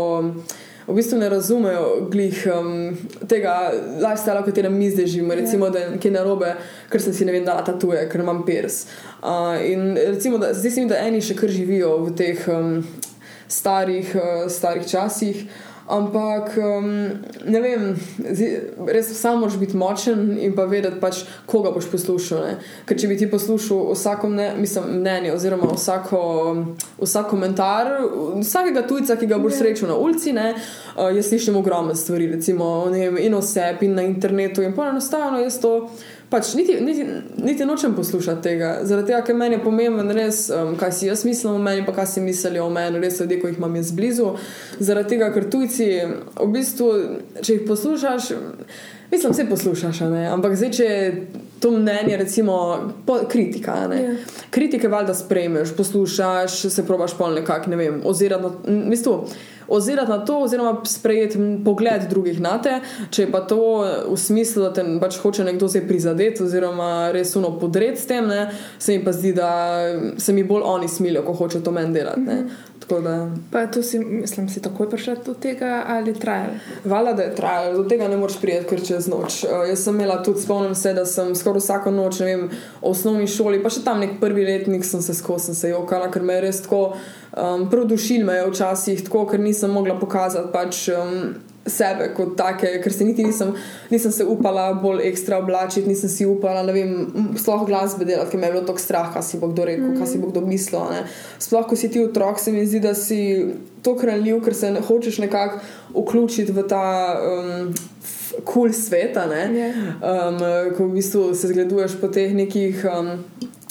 [0.86, 2.96] v bistvu ne razumejo glih um,
[3.28, 5.34] tega lifestyle, v katerem mi zdaj živimo.
[5.34, 6.54] Recimo, da je nekaj narobe,
[6.90, 8.86] ker sem si ne vem, dala tatuje, ker imam pers.
[9.22, 12.82] Uh, in recimo, da, zdaj se mi, da eni še kar živijo v teh um,
[13.48, 15.46] starih, uh, starih časih.
[15.92, 17.08] Ampak, um,
[17.44, 17.82] ne vem,
[18.88, 22.46] res samo moraš biti močen in pa vedeti, pač, koga boš poslušal.
[22.46, 22.54] Ne?
[22.88, 26.22] Ker če bi ti poslušal vsako mne, mislim, mnenje, oziroma vsako,
[26.96, 27.92] vsak komentar,
[28.40, 30.54] vsakega tujca, ki ga boš srečal na ulici, ne?
[30.94, 35.44] Uh, jaz slišim ogromne stvari, recimo vem, in oseb in na internetu in pa enostavno
[35.44, 35.74] jaz to
[36.32, 37.04] pač niti, niti,
[37.44, 41.26] niti nočem poslušati tega, zaradi tega, ker meni je pomembno res, um, kaj si jaz
[41.28, 43.92] mislim o meni, pa kaj si mislijo o meni, res ljudje, ki jih imam jaz
[43.96, 44.32] blizu.
[44.80, 45.90] Zaradi tega, ker tujci,
[46.40, 46.90] v bistvu,
[47.44, 48.32] če jih poslušaš,
[49.12, 51.08] mislim, vse poslušaš, ampak zdaj, če je
[51.62, 52.56] to mnenje, recimo,
[53.06, 53.76] po, kritika.
[53.92, 54.02] Yeah.
[54.02, 54.42] Ja.
[54.50, 59.20] Kritike valjda sprejmeš, poslušaš, se probaš pol nekako, ne vem, oziroma, v bistvu
[59.68, 62.80] ozirati na to, oziroma sprejeti pogled drugih na te.
[63.10, 63.60] Če pa to
[64.08, 68.28] v smislu, da te pač hoče nekdo zdaj prizadeti, oziroma res uno podreti s tem,
[68.28, 68.48] ne,
[68.78, 69.50] se mi pa zdi, da
[70.18, 72.20] se mi bolj oni smilijo, ko hoče to meni delati.
[72.20, 72.38] Ne.
[73.00, 73.30] Da...
[73.50, 76.58] Pa tu si, mislim, si takoj prišel do tega ali trajal?
[76.84, 79.42] Vala, da je trajal, do tega ne moreš prijeti, ker čez noč.
[79.44, 82.92] Uh, jaz sem imela tudi, spomnim se, da sem skoraj vsako noč, ne vem, v
[82.92, 86.40] osnovni šoli, pa še tam nek prvi letnik sem se skozi se jokala, ker me
[86.40, 86.82] je res tako
[87.36, 91.34] um, produšil me je včasih tako, ker nisem mogla pokazati pač, um,
[91.66, 93.52] sebe kot take, ker se niti nisem,
[93.90, 96.94] nisem se upala bolj ekstra oblačiti, nisem si upala, ne vem,
[97.38, 100.00] sploh glasbe delati, ker me je bilo tako strah, kaj si bo kdo rekel, mm.
[100.00, 100.88] kaj si bo kdo mislil.
[100.90, 101.04] Ne.
[101.42, 103.20] Sploh, ko si ti otrok, se mi zdi, da si
[103.86, 105.62] to kranljiv, ker se ne, hočeš nekako
[105.94, 106.84] vključiti v ta.
[107.30, 107.74] Um,
[108.32, 109.52] Kul cool sveta, yeah.
[109.52, 109.72] Ja.
[110.00, 110.38] um,
[110.72, 113.10] ko v bistvu se zgleduješ po teh nekih um,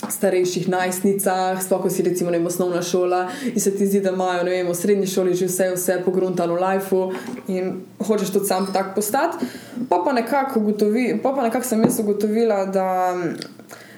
[0.10, 4.68] starejših najstnicah, sploh si recimo vem, osnovna šola in se ti zdi, da imajo vem,
[4.68, 7.12] v srednji šoli že vse, vse pogruntano v lifeu
[7.48, 9.46] in hočeš tudi sam tak postati.
[9.90, 13.16] Pa pa nekako ugotovi, pa pa nekako sem jaz ugotovila, da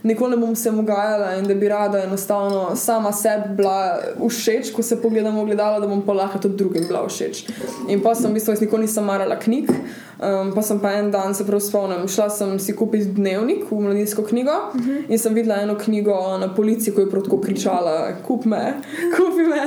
[0.03, 4.83] nikoli ne bom se mogajala in da bi rada enostavno sama sebi bila všeč, ko
[4.83, 7.45] se pogledam v gledalo, da bom pa lahko tudi drugim bila všeč.
[7.89, 11.11] In pa sem v bistvu, jaz nikoli nisem marala knjig, um, pa sem pa en
[11.11, 14.89] dan se prav spomnim, šla sem si kupiti dnevnik v mladinsko knjigo uh mhm.
[14.89, 15.03] -huh.
[15.09, 18.73] in sem videla eno knjigo na policiji, ko je protko kričala, kup me,
[19.15, 19.61] kupi me.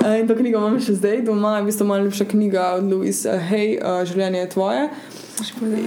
[0.00, 3.40] Uh, in to knjigo imam še zdaj doma, v bistvu najljubša knjiga od Louisa, uh,
[3.40, 4.88] hej, uh, življenje je tvoje.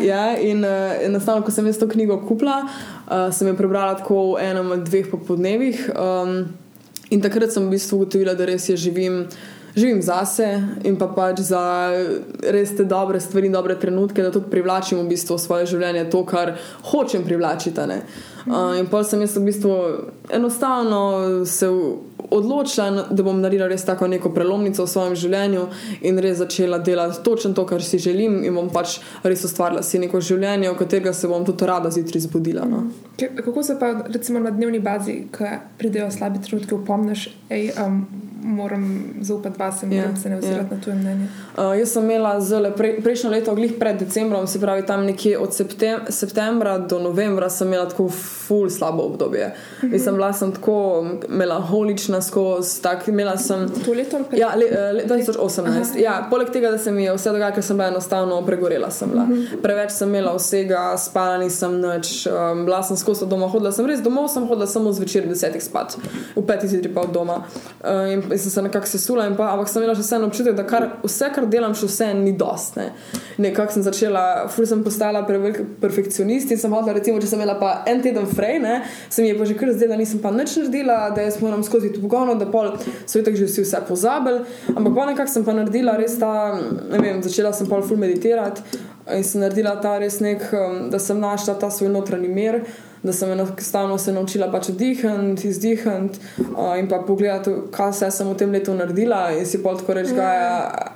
[0.03, 4.33] Ja, in uh, enostavno, ko sem jaz to knjigo kupila, uh, sem jo prebrala tako
[4.33, 5.85] v enem od dveh popodnevih.
[5.95, 6.49] Um,
[7.09, 9.25] in takrat sem v bistvu ugotovila, da res živim.
[9.77, 10.45] Živim zase
[10.89, 11.59] in pa pač za
[12.41, 16.07] res te dobre stvari in dobre trenutke, da tudi privlačim v bistvu v svoje življenje
[16.09, 16.55] to, kar
[16.89, 17.85] hočem privlačiti.
[18.47, 19.73] Uh, in pa sem jaz v bistvu
[20.31, 21.67] enostavno se
[22.29, 25.65] odločila, da bom naredila res tako neko prelomnico v svojem življenju
[26.07, 29.99] in res začela delati točno to, kar si želim, in bom pač res ustvarila si
[29.99, 32.65] neko življenje, v katerega se bom tudi rada zjutraj zbudila.
[32.67, 32.85] No.
[33.17, 38.01] Kako se pa recimo na dnevni bazi, ko pridejo slabi trenutki, upomniš, da um,
[38.43, 38.87] moram
[39.21, 40.75] zaupati vase, moram Ja, se ne ozirati ja.
[40.75, 41.27] na tvoje mnenje.
[41.57, 45.37] Uh, jaz sem imela zelo pre, prejšnjo leto, glih pred decembrom, se pravi tam nekje
[45.39, 48.09] od septem, septembra do novembra, sem imela tako
[48.47, 49.55] ful slabo obdobje.
[49.81, 50.03] -hmm.
[50.03, 53.69] Sem bila sem tako melankolična skozi, tak, imela sem.
[53.85, 55.67] To leto ali pa Ja, le, eh, le, 2018.
[55.67, 58.91] Aha, ja, poleg tega, da se mi je vse dogajalo, ker sem bila enostavno pregorela.
[58.91, 59.27] Sem bila.
[59.61, 64.01] Preveč sem imela vsega, spala nisem nič, um, bila sem skozi doma, hodila sem res
[64.01, 65.97] domov, sem hodila samo zvečer desetih spat,
[66.35, 67.37] v petih zjutraj pa od doma.
[67.83, 70.65] Uh, in, in sem se nekako sesula, pa, ampak sem imela še vseeno občutek, da
[70.67, 72.77] kar, vse, kar delam, še vse ni dost.
[72.79, 72.89] Ne.
[73.37, 77.57] Nekako sem začela, ful sem postala prevelik perfekcionist in sem hodila, recimo, če sem imela
[77.59, 80.31] pa en teden frej, ne, se mi je pa že kar zdelo, da nisem pa
[80.31, 82.73] nič naredila, da jaz moram skozi to pogono, da pol
[83.05, 84.41] so itak že vsi vse pozabili.
[84.75, 86.57] Ampak pa nekako sem pa naredila res ta,
[86.91, 88.61] ne vem, začela sem pol ful meditirati
[89.13, 92.61] in sem naredila ta res nek, um, da sem našla ta svoj notranji mir.
[93.03, 96.19] Da sem enostavno se naučila pač dihati, izdihati
[96.51, 99.93] uh, in pa pogledati, kaj vse sem v tem letu naredila, in si pol tako
[99.93, 100.31] reči, da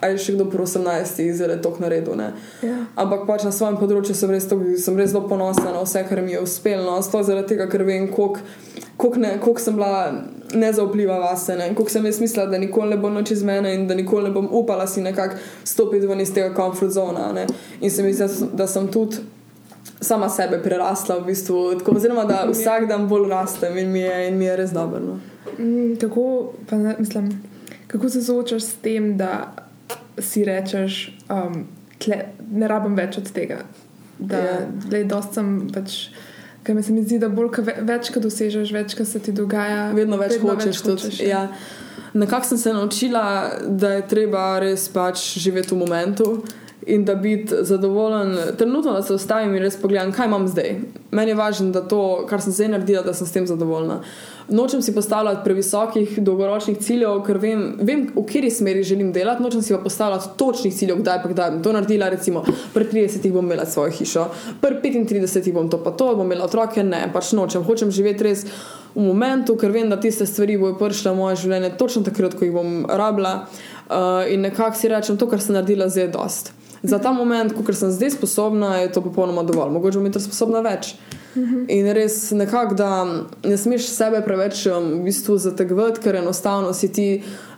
[0.03, 2.15] je še kdo pri 18, zelo tok naredil.
[2.15, 2.31] Ne?
[2.61, 2.77] Ja.
[2.95, 6.21] Ampak pač na svojem področju sem res, tako- sem res zelo ponosna na vse, kar
[6.21, 6.83] mi je uspelo.
[6.83, 8.39] No, Sploh zaradi tega, ker vem, koliko
[9.17, 10.11] ne- koliko sem bila
[10.53, 11.69] nezaupljiva vase, ne?
[11.69, 14.31] koliko sem jaz mislila, da nikoli ne bo noč iz mene in da nikoli ne
[14.31, 17.31] bom upala si nekako stopiti ven iz tega comfort zona.
[17.31, 17.45] Ne?
[17.79, 19.17] In se mi zdi, da sem- da sem tudi.
[20.01, 24.27] Sama sebe prerasla, v bistvu, tako, oziroma da vsak dan bolj rastem in mi je,
[24.27, 24.99] in mi je res dobro.
[24.99, 25.19] No.
[25.59, 27.29] Mm, Kako, pa ne, mislim,
[27.87, 29.53] kako se soočaš s tem, da
[30.17, 31.67] si rečeš, um,
[31.99, 32.17] tle,
[32.51, 33.61] ne rabim več od tega?
[34.19, 34.57] Da Ja.
[34.89, 35.07] yeah.
[35.07, 36.09] dost sem pač.
[36.63, 39.19] Ker mi se mi zdi, da bolj, ka ve, več, ko dosežeš, več, ko se
[39.19, 40.83] ti dogaja, Vedno več vedno hočeš.
[40.85, 41.47] več Tudi, ja.
[41.47, 42.01] ja.
[42.13, 43.23] Nekako sem se naučila,
[43.65, 46.27] da je treba res pač živeti v momentu
[46.87, 48.37] in da biti zadovoljen.
[48.57, 50.75] Trenutno, da se ustavim in res pogledam, kaj imam zdaj.
[51.11, 54.01] Meni je važno, da to, kar sem zdaj naredila, da sem s tem zadovoljna.
[54.49, 59.61] Nočem si postavljati previsokih dolgoročnih ciljev, ker vem, vem v kateri smeri želim delati, nočem
[59.61, 62.09] si pa postavljati točnih ciljev, kdaj pa kdaj bom to naredila.
[62.09, 64.27] Recimo, pri 30 bom imela svojo hišo,
[64.61, 68.45] pri 35 bom to pa to, bom imela otroke, ne, pač nočem, hočem živeti res
[68.95, 72.43] v momentu, ker vem, da tiste stvari bodo prišle v moje življenje točno takrat, ko
[72.47, 73.45] jih bom rabila.
[73.45, 73.71] Uh,
[74.29, 76.51] in nekako si rečem, to, kar sem naredila, zdaj je dost.
[76.83, 79.69] Za ta moment, ko sem zdaj sposobna, je to popolnoma dovolj.
[79.71, 80.95] Mogoče bom jutri sposobna več.
[81.67, 83.05] In res nekako, da
[83.43, 87.05] ne smeš sebe preveč um, v bistvu zategovati, ker enostavno si ti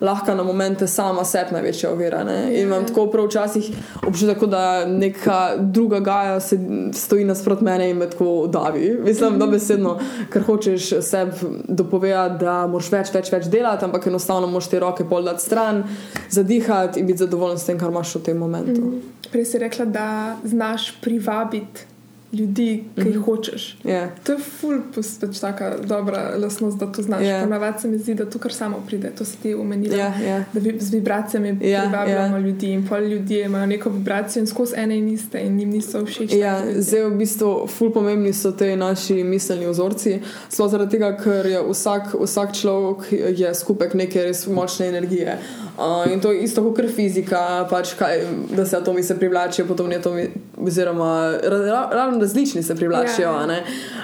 [0.01, 2.23] lahko na momente sama sebi največja ovira.
[2.23, 2.37] Ne?
[2.53, 3.69] In imam tako prav včasih
[4.07, 6.59] občutek, da neka druga gaja se
[6.93, 8.97] stoji nasprot mene in me tako davi.
[9.05, 9.95] Mislim, da besedno,
[10.33, 15.07] ker hočeš sebi dopovedati, da moraš več, več, več delati, ampak enostavno moraš te roke
[15.09, 15.83] pol dati stran,
[16.29, 18.93] zadihati in biti zadovoljen s tem, kar imaš v tem momentu.
[19.31, 20.07] Prej si rekla, da
[20.45, 21.92] znaš privabiti
[22.33, 23.77] ljudi, ki jih hočeš.
[23.83, 24.07] Yeah.
[24.23, 27.21] To je ful, pač taka dobra lasnost, da to znaš.
[27.21, 27.27] Ja.
[27.27, 27.43] Yeah.
[27.43, 29.95] Ponavadi se mi zdi, da to kar samo pride, to si ti omenila.
[29.95, 30.43] Ja, ja.
[30.53, 32.41] Da vi, z vibracijami Ja, privabljamo ja.
[32.43, 36.05] ljudi in pol ljudje imajo neko vibracijo in skozi ene in iste in jim niso
[36.05, 36.33] všeč.
[36.33, 36.81] Ja, taki ljudje.
[36.81, 40.19] zdaj v bistvu ful pomembni so te naši miselni vzorci.
[40.49, 45.37] Sploh zaradi tega, ker je vsak, vsak človek je skupek neke res močne energije.
[45.77, 48.19] Uh, in to je isto kot fizika, pač kaj,
[48.55, 53.29] da se atomi se privlačijo, podobni atomi, oziroma ra- ra- ravno različni se privlačijo.
[53.29, 53.43] Ja.
[53.43, 53.59] a ne.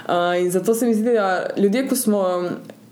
[0.05, 2.23] Uh, in zato se mi zdi, da ljudje, ko smo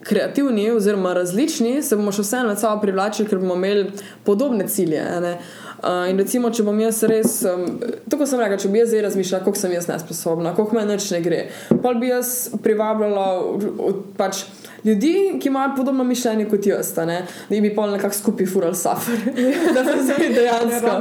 [0.07, 3.89] kreativni oziroma različni, se bomo še vseeno med sabo privlačili, ker bomo imeli
[4.23, 5.03] podobne cilje.
[5.77, 7.65] Uh, in recimo, če bom jaz res, um,
[8.09, 11.11] tako sem rekel, če bi jaz zdaj razmišljala, koliko sem jaz nesposobna, koliko me nič
[11.13, 11.41] ne gre,
[11.83, 12.31] pa bi jaz
[12.63, 13.27] privabljala
[13.61, 14.45] v- pač,
[14.87, 17.05] ljudi, ki imajo podobno mišljenje kot jaz, da
[17.49, 19.19] bi pol nekako skupaj fural suffer.
[19.75, 20.93] da pa zdaj dejansko.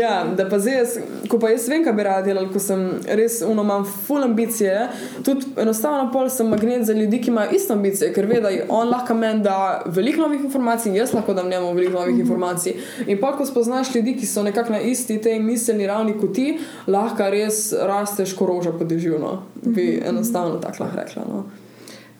[0.00, 0.96] ja, da pa zdaj jaz,
[1.28, 4.88] ko pa jaz vem, kaj bi rad delal, ko sem res uno, imam full ambicije,
[5.24, 8.88] tudi enostavno pol sem magnet za ljudi, ki imajo isto ambicije, ker ve, da on
[8.88, 12.26] lahko meni da veliko novih informacij in jaz lahko dam njemu veliko novih mm -hmm.
[12.26, 12.74] informacij.
[13.06, 16.58] In pa, ko spoznaš ljudi, ki so nekako na isti tej miselni ravni kot ti,
[16.86, 19.18] lahko res rasteš koroža po dežju.
[19.18, 19.42] No.
[19.62, 21.22] Bi enostavno tako lahko rekla.
[21.28, 21.44] No.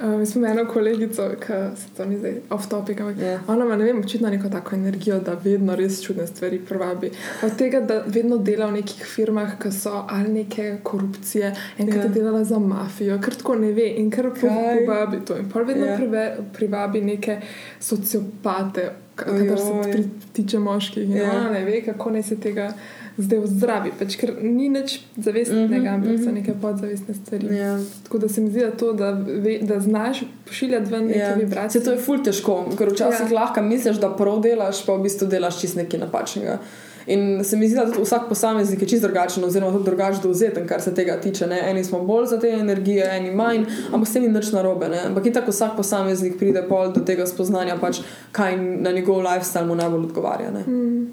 [0.00, 3.24] Mi smo imeli eno kolegico, ki se to ni zdaj off topic, ampak Ja.
[3.24, 3.38] yeah.
[3.46, 7.11] ona ima, ne vem, očitno neko tako energijo, da vedno res čudne stvari privabi.
[7.42, 11.46] Od tega, da vedno dela v nekih firmah, ki so ali neke korupcije,
[11.78, 12.02] enkrat Ja.
[12.02, 12.06] yeah.
[12.06, 15.37] je delala za mafijo, ker tako ne ve in ker povabi to.
[15.37, 15.92] In pa vedno Ja.
[15.92, 15.96] yeah.
[15.96, 17.40] prive, privabi neke
[17.80, 21.04] sociopate, k- kadar se tiče moških.
[21.04, 21.30] In Ja.
[21.32, 22.72] ona ne ve, kako naj se tega
[23.18, 26.24] zdaj ozdravi, pač, ker ni nič zavestnega, mm Mhm, -hmm, ampak mhm.
[26.24, 27.57] so neke podzavestne stvari.
[27.57, 27.78] Ja.
[28.04, 31.35] Tako da se mi zdi, da, to, da, ve, da znaš pošiljati ven neke Ja.
[31.35, 31.81] vibracije.
[31.81, 33.33] Se to je ful težko, ker včasih Ja.
[33.35, 33.40] ja.
[33.40, 36.59] lahko misliš, da prav delaš, pa v bistvu delaš čist nekaj napačnega.
[37.07, 40.66] In se mi zdi, da tudi vsak posameznik je čist drugačen, oziroma tudi drugačen dovzeten,
[40.66, 41.46] kar se tega tiče.
[41.46, 41.70] Ne?
[41.70, 44.88] Eni smo bolj za te energije, eni manj, ampak s tem ni nič narobe.
[44.88, 45.00] Ne?
[45.07, 48.00] Ampak in tako vsak posameznik pride pol do tega spoznanja, pač,
[48.33, 50.50] kaj na njegov lifestyle mu najbolj odgovarja.
[50.50, 51.07] Mm.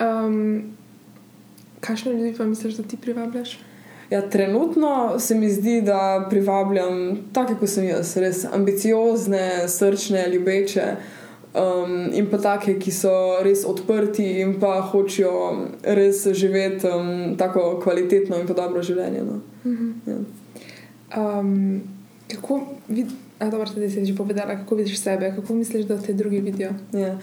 [0.00, 0.62] Um,
[1.84, 3.58] Kakšne ljudi pa misliš, da ti privabljaš?
[4.10, 10.84] Ja, trenutno se mi zdi, da privabljam take, kot sem jaz, res ambiciozne, srčne, ljubeče.
[11.54, 13.10] Um, in pa take, ki so
[13.46, 15.34] res odprti in pa hočejo
[15.86, 19.22] res živeti um, tako kvalitetno in pa dobro življenje.
[19.22, 19.40] No.
[19.64, 19.92] Uh -huh.
[20.10, 21.38] ja.
[21.38, 21.82] um,
[22.28, 26.70] kako vidiš, da si že povedala, kako vidiš sebe, kako misliš, da te drugi vidijo?
[26.92, 27.18] Ja.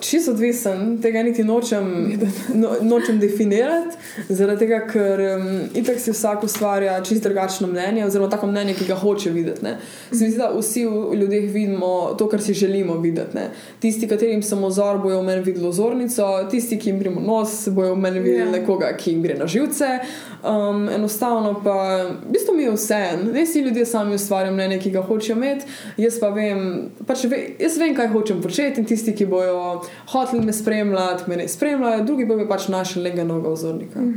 [0.00, 2.12] Čisto odvisen, tega niti nočem,
[2.54, 3.96] no, nočem definirati,
[4.28, 8.86] zaradi tega, ker um, itak si vsak ustvarja čisto drugačno mnenje, oziroma tako mnenje, ki
[8.88, 9.64] ga hoče videti.
[9.64, 9.74] Ne.
[10.12, 13.36] Se mi zdi, da vsi v ljudeh vidimo to, kar si želimo videti.
[13.36, 13.50] Ne.
[13.80, 17.92] Tisti, katerim sem ozor, bojo v meni videli ozornico, tisti, ki jim gremo nos, bojo
[17.94, 18.54] v meni videli yeah.
[18.54, 18.60] Ja.
[18.60, 19.98] nekoga, ki jim gre na živce.
[20.46, 24.80] Um, enostavno pa, v bistvu mi je vse en, res si ljudje sami ustvarjajo mnenje,
[24.80, 25.68] ki ga hočejo imeti,
[26.00, 26.60] jaz pa vem,
[27.06, 29.65] pač ve, jaz vem, kaj hočem početi in tisti, ki bojo
[30.12, 34.00] hoteli me spremljati, me ne spremljajo, drugi pa bi pač našli novega ozornika.
[34.00, 34.14] Mm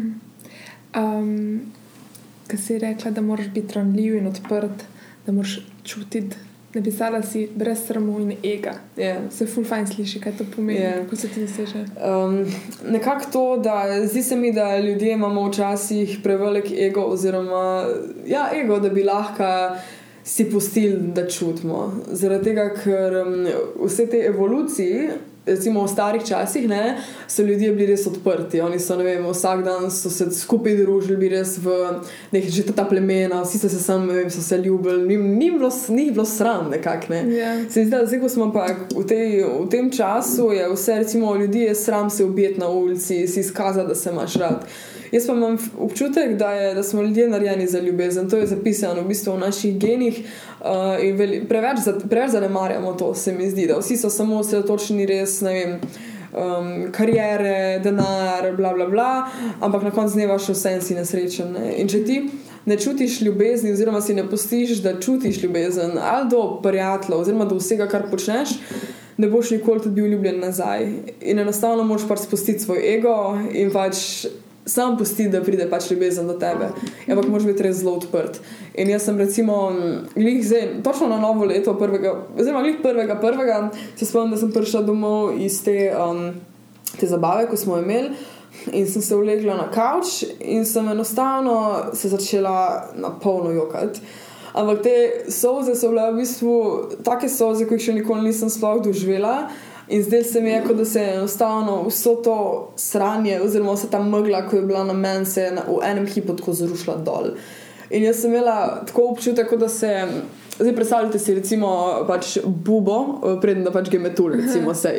[0.93, 1.19] -hmm.
[1.19, 1.61] um,
[2.47, 4.85] Kaj si rekla, da moraš biti ranljiv in odprt,
[5.25, 6.35] da moraš čutiti.
[6.73, 8.73] Napisala si brez sramu in ega.
[8.97, 9.05] Yeah.
[9.05, 9.31] Ja.
[9.31, 10.79] Se ful fajn sliši, kaj to pomeni.
[10.79, 10.97] Yeah.
[10.97, 11.03] Ja.
[11.03, 11.65] Kako se ti zdi?
[11.65, 12.45] Um,
[12.91, 17.85] nekako to, da zdi se mi, da ljudje imamo včasih prevelik ego, oziroma
[18.27, 19.77] ja, ego, da bi lahko
[20.23, 21.93] si pustili, da čutimo.
[22.11, 23.47] Zaradi tega, ker um,
[23.85, 26.97] vse te evolucije recimo v starih časih, ne,
[27.27, 28.61] so ljudje bili res odprti.
[28.61, 31.77] Oni so, ne vem, vsak dan so se skupaj družili, bili res v
[32.31, 35.71] nekih že ta plemena, vsi so se sami, vem, so se ljubili, ni, ni, bilo,
[35.89, 37.13] ni bilo sram, nekako.
[37.13, 37.23] Ne.
[37.25, 37.63] Yeah.
[37.63, 37.69] Ja.
[37.69, 41.75] Se zdi, da smo pa v, tej, v tem času, je vse, recimo, ljudi je
[41.75, 44.65] sram se ubiti na ulici, si izkazati, da se imaš rad.
[45.11, 48.29] Jaz pa imam občutek, da, je, da smo ljudje narejeni za ljubezen.
[48.29, 50.21] To je zapisano v, bistvu v naših genih.
[50.59, 55.41] Uh, veli, preveč, preveč zanemarjamo to, se mi zdi, da vsi so samo osredotočeni res
[55.41, 55.51] na
[56.33, 59.27] um, karijere, denar, bla, bla, bla,
[59.61, 61.53] ampak na koncu dneva še vse en si nesrečen.
[61.55, 61.73] Ne?
[61.81, 62.19] In če ti
[62.69, 67.57] ne čutiš ljubezni, oziroma si ne postiš, da čutiš ljubezen ali do prijatelja, oziroma do
[67.57, 68.59] vsega, kar počneš.
[69.19, 70.85] Ne boš nikoli tudi bil ljubljen nazaj.
[71.21, 73.15] In enostavno moraš pač spustiti svoj ego
[73.51, 74.27] in pač
[74.69, 76.69] sam pusti, da pride pač ljubezen do tebe.
[77.07, 78.39] Ampak moraš biti res zelo odprt.
[78.77, 79.57] In jaz sem recimo,
[80.15, 84.83] zdaj, točno na novo leto, prvega, oziroma glih prvega, prvega, se spomnim, da sem prišla
[84.87, 86.29] domov iz te, um,
[86.99, 88.13] te zabave, ko smo imeli.
[88.75, 94.01] In sem se ulegla na kavč in sem enostavno se začela na polno jokati.
[94.53, 94.95] Ampak te
[95.31, 96.53] soze so bile v bistvu
[97.05, 99.49] take soze, ki jih še nikoli nisem sploh doživela.
[99.89, 104.03] In zdaj se mi je, da se je enostavno vso to sranje, oziroma vsa ta
[104.03, 107.31] megla, ki je bila na meni, se je v enem hipu tako zrušila dol.
[107.89, 110.05] In jaz sem imela tako občutek, da se je
[110.59, 111.67] Zdaj, predstavljajte si, recimo,
[112.07, 114.91] pač bubo, eh, predtem da pač gemetul, recimo, se,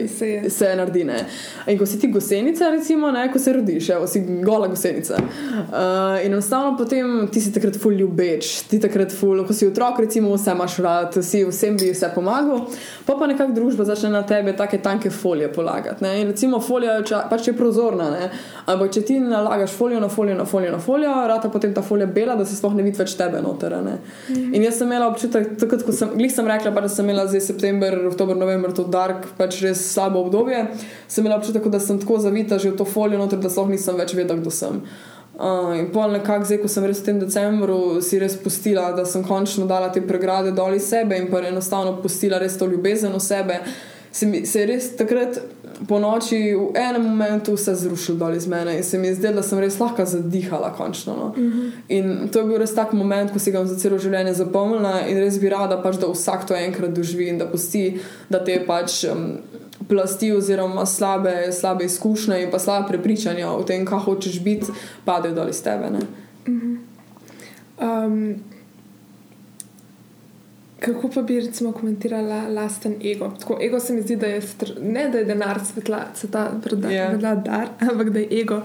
[0.49, 1.05] se naredi.
[1.05, 1.18] Ne?
[1.66, 5.18] In ko si ti gosenica, recimo, ne, ko se rodiš, evo, si gola gosenica.
[5.20, 10.01] Uh, in enostavno potem ti si takrat ful ljubeč, ti takrat ful, ko si otrok,
[10.07, 12.64] recimo, vse imaš rad, si vsem bi vse pomagal,
[13.07, 16.05] pa pa nekako družba začne na tebe take tanke folije polagati.
[16.05, 16.14] Ne?
[16.23, 18.31] In recimo, folija je pač je prozorna, ne?
[18.64, 22.07] ampak če ti nalagaš folijo na folijo na folijo na folijo, rata potem ta folija
[22.07, 23.77] bela, da se sploh ne vidi več tebe noter.
[23.81, 24.55] Mm.
[24.55, 27.43] In jaz sem imela občutek, takrat, ko sem, sem rekla, pa, da sem imela zdaj
[27.45, 30.67] september, oktober, november, to dark, pač res slabo obdobje,
[31.09, 33.99] sem imela občutek, da sem tako zavita že v to folijo, noter, da sploh nisem
[33.99, 34.83] več vedela, kdo sem.
[35.41, 39.07] Uh, in pol nekako zdaj, ko sem res v tem decembru si res pustila, da
[39.09, 43.15] sem končno dala te pregrade dol iz sebe in pa enostavno pustila res to ljubezen
[43.17, 43.57] v sebe,
[44.13, 45.41] se, mi, se je res takrat
[45.88, 49.40] po noči v enem momentu vse zrušil dol iz mene in se mi je zdelo,
[49.40, 50.73] da sem res lahko zadihala.
[50.77, 51.27] Končno, no.
[51.27, 51.61] uh mhm.
[51.61, 51.71] -huh.
[51.88, 55.19] In to je bil res tak moment, ko si ga za celo življenje zapomnila in
[55.19, 59.05] res bi rada, pač, da vsak to enkrat doživi in da pusti, da te pač.
[59.05, 59.38] Um,
[59.88, 64.66] Plasti, oziroma slabe, slabe izkušnje, in pa slabe prepričanja o tem, kaj hočeš biti,
[65.05, 65.88] padejo dol iz tebe.
[65.88, 65.99] Uh
[66.47, 66.77] -huh.
[68.07, 68.35] um,
[70.81, 73.33] Kako pa bi recimo komentirala lasten ego?
[73.40, 74.73] Tako, ego se mi zdi, da je str...
[74.83, 77.11] ne da je denar svetla, sveta, predala ja.
[77.12, 77.43] yeah.
[77.43, 78.62] dar, ampak da je ego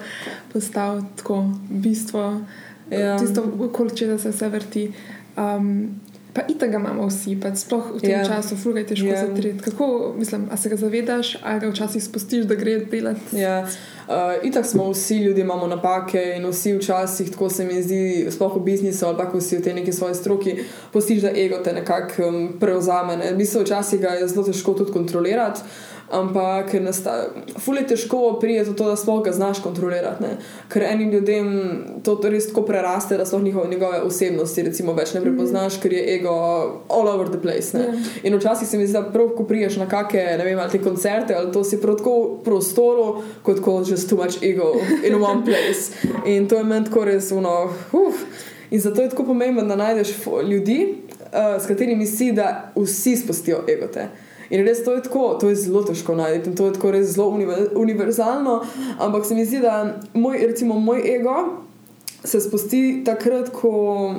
[0.53, 2.41] postal tako bistvo,
[2.89, 2.99] yeah.
[2.99, 3.19] Ja.
[3.19, 4.91] tisto, okoli česa se vse vrti.
[5.37, 5.99] Um,
[6.33, 8.23] pa in tega imamo vsi, pa sploh v tem yeah.
[8.23, 8.35] Ja.
[8.35, 9.27] času, fulgaj težko yeah.
[9.27, 9.59] zatreti.
[9.59, 13.35] Kako, mislim, a se ga zavedaš, a ga včasih spustiš, da gre delati?
[13.35, 13.67] Yeah.
[14.07, 14.13] Uh,
[14.43, 18.59] itak smo vsi ljudje, imamo napake in vsi včasih, tako se mi zdi, sploh v
[18.59, 20.55] biznisu ali pa vsi v tej neki svoji stroki,
[20.93, 23.17] postiž, da ego te nekako um, prevzame.
[23.17, 23.31] Ne?
[23.33, 25.61] Mislim, včasih ga je zelo težko tudi kontrolirati
[26.15, 26.71] ampak
[27.59, 30.23] fulje težko prije do tega, da sploh ga znaš kontrolirati.
[30.23, 30.37] Ne?
[30.71, 31.49] Ker enim ljudem
[32.03, 36.05] to res tako preraste, da sploh njihove, njegove osebnosti recimo, več ne prepoznaš, ker je
[36.15, 36.33] ego
[36.89, 37.77] all over the place.
[37.77, 37.93] Yeah.
[37.93, 38.29] Ja.
[38.29, 40.81] In včasih se mi zdi, da prav, ko priješ na kakšne, ne vem, ali te
[40.83, 43.07] koncerte, ali to si prav tako v prostoru,
[43.43, 44.73] kot ko just too much ego
[45.03, 45.91] in one place.
[46.25, 47.69] In to je meni tako res uno.
[47.91, 48.25] Uf.
[48.71, 50.15] In zato je tako pomembno, da najdeš
[50.49, 50.79] ljudi,
[51.21, 54.07] uh, s katerimi si, da vsi spustijo ego te.
[54.49, 57.15] In res to je tako, to je zelo težko najti in to je tako res
[57.15, 57.29] zelo
[57.75, 58.61] univerzalno.
[58.99, 61.35] Ampak se mi zdi, da moj, recimo, moj ego
[62.23, 64.15] se spusti takrat, ko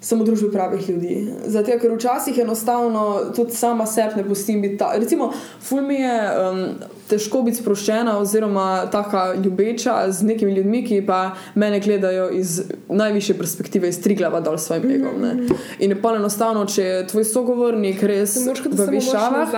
[0.00, 1.16] sem v družbi pravih ljudi.
[1.46, 4.94] Zato, ker včasih enostavno tudi sama sebe ne pustim biti ta.
[4.96, 6.16] Recimo, ful mi je.
[6.40, 11.20] Um, težko biti sproščena, oziroma tako ljubeča z nekimi ljudmi, ki pa
[11.54, 14.96] mene gledajo iz najvišje perspektive, iz tri glava dol s svojim mm -hmm.
[14.96, 15.56] egom.
[15.78, 18.36] In je pa enostavno, če je tvoj sogovornik res
[18.70, 19.48] v višavah,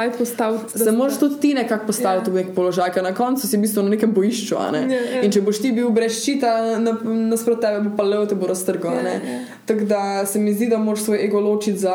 [0.75, 2.37] se moraš tudi ti nekako postaviti yeah.
[2.37, 2.43] Ja.
[2.43, 4.57] v nek položaj, ker na koncu si v bistvu na nekem bojišču.
[4.73, 4.79] Ne.
[4.79, 5.17] Yeah, ja, yeah.
[5.17, 5.23] Ja.
[5.23, 8.93] In če boš ti bil brez ščita, nasprot tebe bo pa levo te bo raztrgal.
[8.93, 9.45] Yeah, yeah.
[9.67, 11.95] Tako da se mi zdi, da moraš svoj ego ločiti za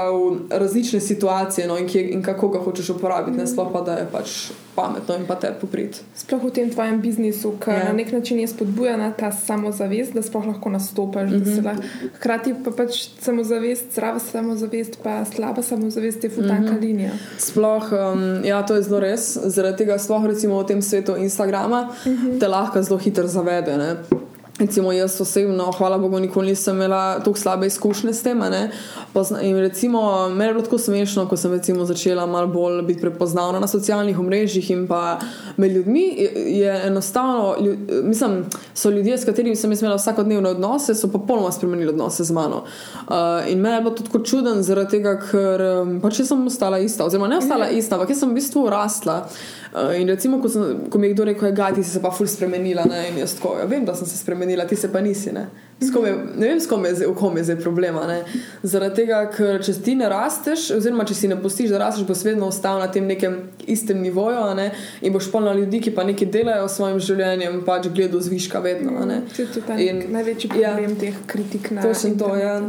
[0.49, 3.41] različne situacije no, in, kje, in kako ga hočeš uporabiti, mm -hmm.
[3.41, 6.03] ne sploh pa da je pač pametno in pa te popriti.
[6.15, 7.80] Sploh v tem tvojem biznisu, ki yeah.
[7.82, 7.88] Ja.
[7.89, 11.32] na nek način je spodbujena ta samozavest, da sploh lahko nastopiš.
[11.32, 11.82] Mm -hmm.
[12.15, 16.82] Hkrati pa pač samozavest, zdrava samozavest, pa slaba samozavest je futanka mm -hmm.
[16.82, 17.11] linija.
[17.38, 19.38] Sploh, um, ja, to je zelo res.
[19.45, 22.39] Zaradi tega, sploh recimo v tem svetu Instagrama, mm -hmm.
[22.39, 23.78] te lahko zelo hitro zavede.
[23.78, 23.95] Ne?
[24.60, 28.41] Recimo, jaz osebno, hvala Bogu, nikoli nisem imela tako slabe izkušnje s tem.
[29.41, 33.60] In recimo, meni je bilo tako smešno, ko sem recimo, začela malo bolj biti prepoznavna
[33.60, 35.20] na socialnih omrežjih in pa
[35.58, 36.05] med ljudmi.
[36.36, 37.55] Je enostavno,
[38.03, 42.64] mislim, so ljudje, s katerimi sem imela vsakodnevne odnose, so popolnoma spremenili odnose z mano.
[43.08, 43.14] Uh,
[43.51, 45.62] in meni je bilo to tako čuden, zaradi tega, ker
[46.01, 49.22] pač sem ostala ista, oziroma ne ostala ista, ampak jaz sem v bistvu rasla.
[49.22, 49.66] Uh,
[50.01, 52.86] in recimo, ko, sem, ko mi je kdo rekel, da si se pa ful spremenila,
[52.86, 53.09] ne?
[53.09, 55.32] in jaz tako, ja, vem, da sem se spremenila, ti se pa nisi.
[55.32, 55.47] Ne,
[55.80, 58.07] je, ne vem, s kom je, kom je zdaj problema.
[58.07, 58.24] Ne?
[58.63, 62.24] Zaradi tega, ker če ti ne rasteš, oziroma če si ne pustiš, da rasteš, boš
[62.26, 63.38] vedno ostal na tem nekem
[63.68, 64.70] istem nivoju ne?
[65.01, 68.95] in boš polno ljudi, ki pa nekaj delajo s svojim življenjem, pač gledajo zviška vedno.
[69.78, 70.72] In, največji ja.
[70.74, 71.93] problem ja, teh kritik na to.
[72.18, 72.59] To, ja.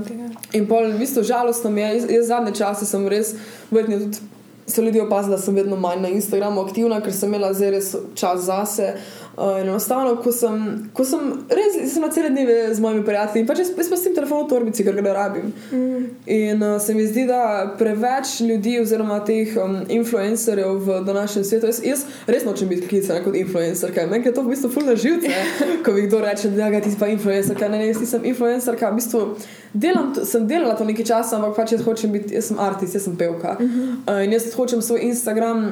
[0.57, 3.37] In pol, v bistvu, žalostno mi je, jaz, jaz zadnje čase sem res,
[3.71, 4.38] verjetno tudi
[4.69, 7.95] so ljudje opazili, da sem vedno manj na Instagramu aktivna, ker sem imela zdaj res
[8.15, 8.93] čas zase.
[9.39, 13.47] Uh, enostavno, ko sem, ko sem res sem na cele dneve z mojimi prijatelji in
[13.47, 15.53] pač jaz pa s tem telefonom v torbici, ker ga ne rabim.
[15.71, 16.07] Mm.
[16.27, 21.71] In uh, se mi zdi, da preveč ljudi, oziroma teh um, influencerjev v današnjem svetu,
[21.71, 24.97] jaz, jaz res nočem biti klicana kot influencer, ker meni je to v bistvu fulno
[24.99, 25.31] živce,
[25.87, 28.27] ko mi kdo reče, da ja, ti si pa influencer, ker ne, ne, jaz nisem
[28.27, 29.23] influencer, ker v bistvu
[29.71, 33.07] delam, sem delala to nekaj časa, ampak pač jaz hočem biti, jaz sem artist, jaz
[33.07, 33.55] sem pevka.
[33.61, 34.03] Mm -hmm.
[34.03, 35.63] uh, in jaz hočem svoj Instagram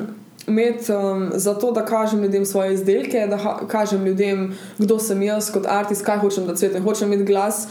[0.47, 5.66] imeti um, zato, da kažem ljudem svoje izdelke, da kažem ljudem, kdo sem jaz kot
[5.68, 7.66] artist, kaj hočem, da cvetim, hočem imeti glas.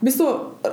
[0.00, 0.26] V bistvu,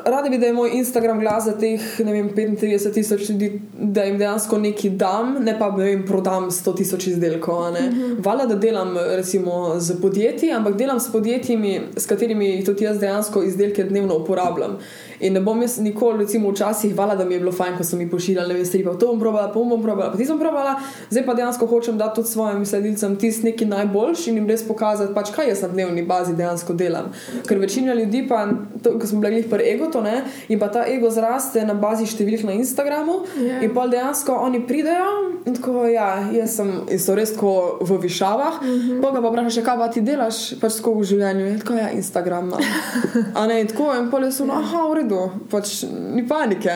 [0.05, 4.17] radi bi, da je moj Instagram glas za teh vem, 35 tisoč ljudi, da jim
[4.17, 7.71] dejansko nekaj dam, ne pa da jim prodam 100 tisoč izdelkov.
[7.71, 8.25] Mm -hmm.
[8.25, 13.43] Vala, da delam recimo z podjetji, ampak delam s podjetji, s katerimi tudi jaz dejansko
[13.43, 14.77] izdelke dnevno uporabljam.
[15.21, 17.97] In ne bom jaz nikoli, recimo, včasih hvala, da mi je bilo fajn, ko so
[17.97, 20.39] mi pošiljali, ne vem, stvari, pa to bom probala, pa bom probala, pa ti sem
[20.39, 20.75] probala,
[21.09, 25.13] zdaj pa dejansko hočem dati tudi svojim sledilcem tisti neki najboljši in jim res pokazati,
[25.13, 27.11] pač, kaj jaz na dnevni bazi dejansko delam.
[27.47, 28.47] Ker večina ljudi pa,
[28.83, 32.09] to, ko smo bili pri ego, to ne, in pa ta ego zraste na bazi
[32.09, 33.51] številk na Instagramu yeah.
[33.51, 33.61] Ja.
[33.61, 35.11] in pa dejansko oni pridejo
[35.45, 39.01] in tako, ja, jaz sem, in so res tako v višavah, mm -hmm.
[39.01, 41.89] pa ga pa vprašaš, kaj pa ti delaš, pač tako v življenju, in tako, ja,
[41.91, 42.51] Instagram.
[43.37, 45.83] A ne, in tako, in pa je so, aha, v redu redu, pač
[46.15, 46.69] ni panike.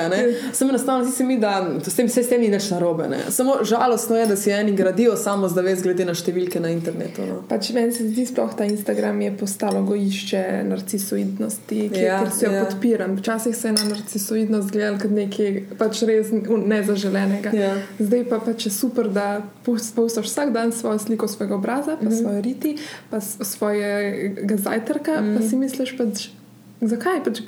[0.54, 3.08] Samo enostavno si mi, da s tem, s tem ni nič narobe.
[3.10, 3.20] Ne?
[3.30, 7.26] Samo žalostno je, da si eni gradijo samo zdaj, glede na številke na internetu.
[7.26, 7.42] No?
[7.50, 12.54] Pač meni se zdi, sploh ta Instagram je postalo gojišče narcisoidnosti, ki ja, se jo
[12.54, 12.66] ja.
[12.66, 13.18] podpiram.
[13.20, 17.54] Včasih se je na narcisoidnost gledal kot nekaj pač res nezaželenega.
[17.56, 17.76] Ja.
[18.00, 22.12] Zdaj pa pač je super, da postaš vsak dan svojo sliko svojega obraza, pa mm
[22.12, 22.22] -hmm.
[22.22, 22.76] svoje riti,
[23.10, 25.36] pa svojega zajtrka, mm -hmm.
[25.36, 25.50] pa mhm.
[25.50, 26.28] si misliš pač.
[26.82, 27.24] Zakaj?
[27.24, 27.40] Pač,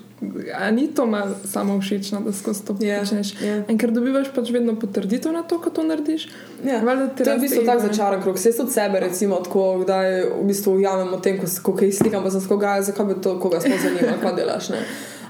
[0.71, 1.07] ni to
[1.45, 3.33] samo všečno, da skozi to yeah, ja, počneš.
[3.33, 3.71] Yeah.
[3.71, 3.77] Ja.
[3.77, 6.27] Ker dobivaš pač vedno potrditev na to, ko to narediš.
[6.63, 6.81] Yeah.
[6.81, 7.09] Ja.
[7.17, 8.35] To je v bistvu tako začaran krug.
[8.35, 12.33] Vse od sebe, recimo, tako, da v bistvu ujamemo tem, ko, ko kaj slikam, pa
[12.33, 14.71] sem skoga, zakaj bi to koga sploh zanimalo, kaj delaš.
[14.73, 14.81] Ne?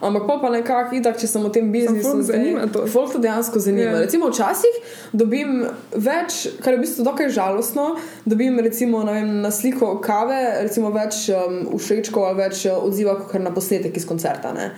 [0.02, 2.86] Ampak pa, pa nekako, itak, če sem v tem biznisu, folk zanima to.
[2.92, 3.96] Folk to dejansko zanima.
[3.96, 4.04] Ja.
[4.06, 4.78] Recimo včasih
[5.18, 7.88] dobim več, kar je v bistvu dokaj žalostno,
[8.26, 13.42] dobim recimo vem, na sliko kave, recimo več um, všečkov ali več uh, odziva, kot
[13.42, 14.54] na posnetek iz koncerta.
[14.56, 14.72] Ne?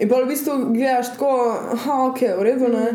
[0.00, 1.30] In pa v bistvu gledaš tako,
[2.20, 2.86] da je v redu, ne?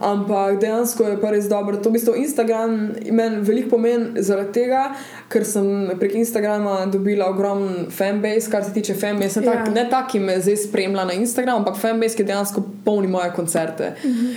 [0.00, 1.76] ampak dejansko je pa res dobro.
[1.76, 2.74] To v bistvu Instagram
[3.10, 4.82] meni veliko pomeni zaradi tega,
[5.32, 9.40] ker sem prek Instagrama dobila ogromen fanbase, kar se tiče fanbase.
[9.40, 9.52] Ja.
[9.52, 13.32] Tak, ne tak, ki me zdaj spremlja na Instagramu, ampak fanbase, ki dejansko polni moje
[13.36, 13.94] koncerte.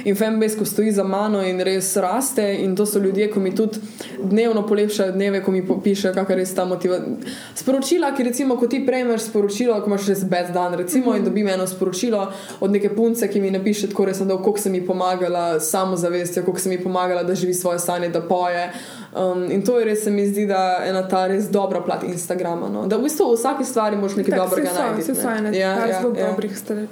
[0.08, 3.52] In fanbase, ko stoji za mano in res raste, in to so ljudje, ko mi
[3.56, 3.84] tudi
[4.24, 7.36] dnevno polepšajo dneve, ko mi pišejo, kakor res ta motivacija.
[7.60, 11.52] Sporočila, ki recimo, ko ti prejmeš sporočilo, ko imaš res bed dan, recimo, in dobim
[11.52, 12.13] eno sporočilo
[12.60, 16.60] od neke punce, ki mi napiše, tako res, da koliko sem ji pomagala samozavestjo, koliko
[16.60, 18.72] sem ji pomagala, da živi svoje stanje, da poje.
[19.14, 22.04] Um, in to je res, se mi zdi, da je ena ta res dobra plat
[22.04, 22.70] Instagrama.
[22.70, 22.88] No?
[22.88, 25.02] Da v bistvu v vsaki stvari moš nekaj dobrega najti.
[25.02, 26.30] Vse so ene Ja, ja, zelo ja.
[26.32, 26.88] dobrih strani.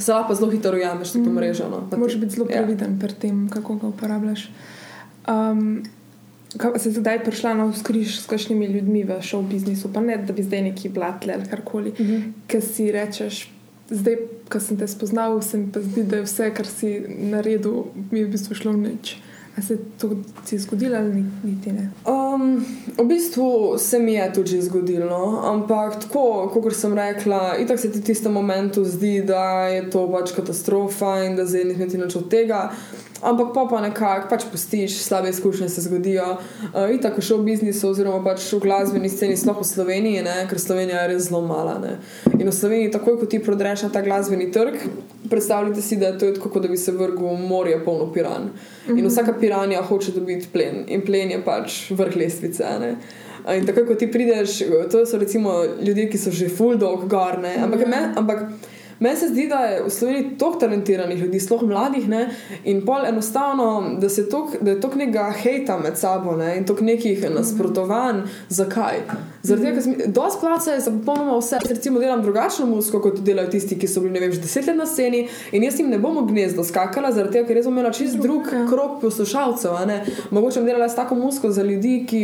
[0.00, 1.68] Se lahko zelo hitro ujameš to mrežo.
[1.70, 1.82] No?
[1.96, 2.56] Moraš biti zelo ja.
[2.56, 4.50] previden pri tem, kako ga uporabljaš.
[5.28, 5.82] Um,
[6.56, 10.32] Kaj se zdaj prišla na vzkriž s kakšnimi ljudmi v šov biznisu, pa ne da
[10.32, 12.14] bi zdaj neki blatli ali karkoli, uh Mhm.
[12.14, 12.32] -huh.
[12.46, 13.52] ker si rečeš,
[13.90, 14.16] zdaj,
[14.48, 18.20] ko sem te spoznal, se mi pa zdi, da je vse, kar si naredil, mi
[18.20, 19.16] je v bistvu šlo v nič.
[19.58, 20.08] A se to
[20.48, 21.90] ti je zgodilo ali ni- niti ne?
[22.06, 22.64] Um,
[22.98, 27.98] v bistvu se mi je tudi zgodilo, ampak tako, kot sem rekla, itak se ti
[27.98, 32.16] v tistem momentu zdi, da je to pač katastrofa in da zdaj ni niti nič
[32.16, 32.70] od tega.
[33.22, 36.36] Ampak pa pa nekako pač pustiš, slabe izkušnje se zgodijo.
[36.70, 40.60] Uh, itak v šovu biznisu, oziroma pač v glasbeni sceni, sploh v Sloveniji, ne, ker
[40.60, 41.80] Slovenija je res zelo mala.
[41.82, 41.98] Ne.
[42.38, 44.78] In v Sloveniji, takoj ko ti prodreš na ta glasbeni trg,
[45.30, 48.06] predstavljate si, da je to je tako, kot da bi se vrgel v morje polno
[48.12, 48.52] piran.
[48.88, 52.64] In vsaka piranja hoče dobiti plen, in plen je pač vrh lestvice.
[52.64, 52.94] a Ne?
[53.56, 54.58] In takoj, ko ti prideš,
[54.92, 57.56] to so recimo ljudje, ki so že full dog gor, ne?
[57.64, 57.88] ampak, Ja.
[57.88, 58.42] me, ampak
[59.00, 62.28] meni se zdi, da je v Sloveniji toliko talentiranih ljudi, sploh mladih, ne?
[62.64, 66.56] in pol enostavno, da, se tok, da je toliko nekega hejta med sabo ne?
[66.58, 68.22] in toliko nekih nasprotovanj.
[68.48, 69.00] Zakaj?
[69.42, 71.58] Zaradi tega, ker sem- dosti placa je za popolnoma vse.
[71.62, 74.66] Jaz Recimo delam drugačno muziko, kot delajo tisti, ki so bili ne vem, že deset
[74.66, 77.78] let na sceni in jaz jim ne bom gnezdo skakala, zaradi tega, ker jaz bom
[77.78, 78.66] imela čist drug ja.
[78.68, 79.78] krok poslušalcev.
[80.30, 82.22] Mogoče bom delala s tako muziko za ljudi, ki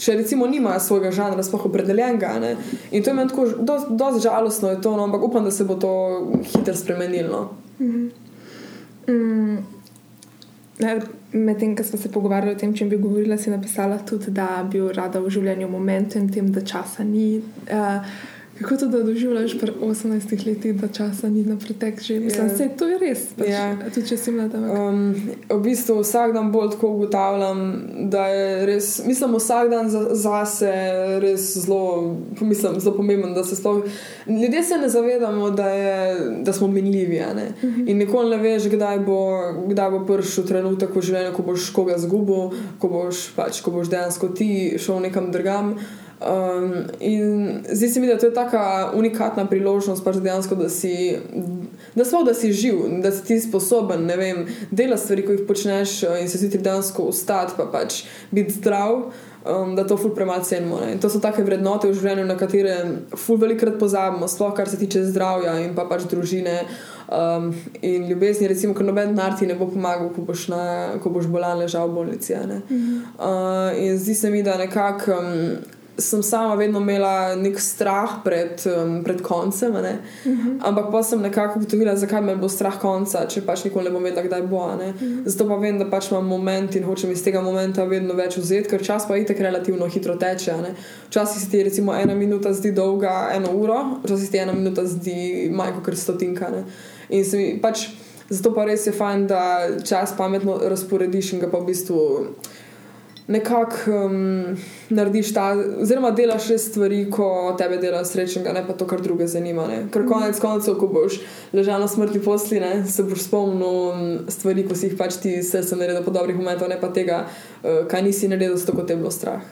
[0.00, 2.38] še recimo nimajo svojega žanra, sploh opredeljenega.
[2.40, 2.56] ne.
[2.90, 5.64] In to je meni tako, dosti dost žalostno je to, no, ampak upam, da se
[5.64, 5.92] bo to
[6.42, 7.50] hitro spremenilo.
[9.08, 9.58] Mm,
[10.78, 11.00] ne,
[11.32, 14.80] Medtem, ko smo se pogovarjali o tem, če bi govorila, si napisala tudi, da bi
[14.94, 17.36] rada v življenju momentu in tem, da časa ni.
[17.70, 18.02] Uh,
[18.60, 22.20] kako to, da doživljaš pri 18 letih, da časa ni na pretek že?
[22.20, 22.52] Mislim, Ja.
[22.52, 22.76] yeah.
[22.78, 23.18] to je res.
[23.36, 23.54] Pač, Ja.
[23.72, 23.94] yeah.
[23.94, 24.58] Tudi če si mlada.
[24.58, 25.14] Um,
[25.48, 27.60] v bistvu vsak dan bolj tako ugotavljam,
[28.06, 30.70] da je res, mislim, vsak dan za, zase
[31.20, 33.34] res zelo, mislim, zelo pomemben.
[33.34, 33.84] da se Sploh,
[34.26, 37.20] ljudje se ne zavedamo, da, je, da smo minljivi.
[37.34, 37.52] ne.
[37.86, 39.18] In nikoli ne veš, kdaj bo,
[39.66, 43.88] kdaj bo prišel trenutek v življenju, ko boš koga zgubil, ko boš, pač, ko boš
[43.88, 45.74] dejansko ti šel nekam drugam.
[46.20, 51.16] Um, in zdi se mi, da to je tako unikatna priložnost, pač dejansko, da si,
[51.94, 55.46] da, sploh, da si živ, da si ti sposoben ne vem, delati stvari, ko jih
[55.48, 59.08] počneš, uh, in se zjutraj dejansko ustati, pa pač biti zdrav.
[59.40, 60.80] Um, da to ful premalo cenimo.
[60.80, 60.92] ne.
[60.92, 62.74] In to so take vrednote v življenju, na katere
[63.16, 66.58] ful velikrat pozabimo, sploh kar se tiče zdravja in pa pač družine
[67.08, 67.48] um,
[67.80, 68.52] in ljubezni.
[68.52, 70.62] Recimo, ker noben denar ti ne bo pomagal, ko boš, na,
[71.00, 72.36] ko boš bolan ležal v bolnici.
[72.36, 72.60] ne.
[72.68, 75.16] Uh, in zdi se mi, da nekako.
[75.16, 79.92] Um, Sem sama vedno imela nek strah pred, um, pred koncem, a ne?
[80.60, 84.04] ampak pa sem nekako ugotovila, zakaj me bo strah konca, če pač nikoli ne bom
[84.04, 84.62] vedela, kdaj bo.
[84.64, 84.90] a ne.
[85.26, 88.70] Zato pa vem, da pač imam moment in hočem iz tega momenta vedno več vzeti,
[88.72, 90.56] ker čas pa itek relativno hitro teče.
[91.08, 94.86] Včasih se ti recimo ena minuta zdi dolga, eno uro, včasih se ti ena minuta
[94.88, 96.50] zdi majko, ker stotinka.
[96.50, 96.64] ne.
[97.10, 97.90] In se mi pač.
[98.30, 99.42] Zato pa res je fajn, da
[99.82, 102.02] čas pametno razporediš in ga pa v bistvu
[103.30, 104.56] nekako um,
[104.90, 109.28] narediš ta, oziroma delaš res stvari, ko tebe dela srečnega, ne pa to, kar druge
[109.30, 109.68] zanima.
[109.70, 109.84] Ne.
[109.94, 111.20] Ker konec koncev, ko boš
[111.54, 115.62] ležal na smrtni posli, ne, se boš spomnil stvari, ko si jih pač ti se
[115.62, 117.22] sem naredil po dobrih momentih, ne pa tega,
[117.62, 119.46] uh, kaj nisi naredil, zato te je bilo strah.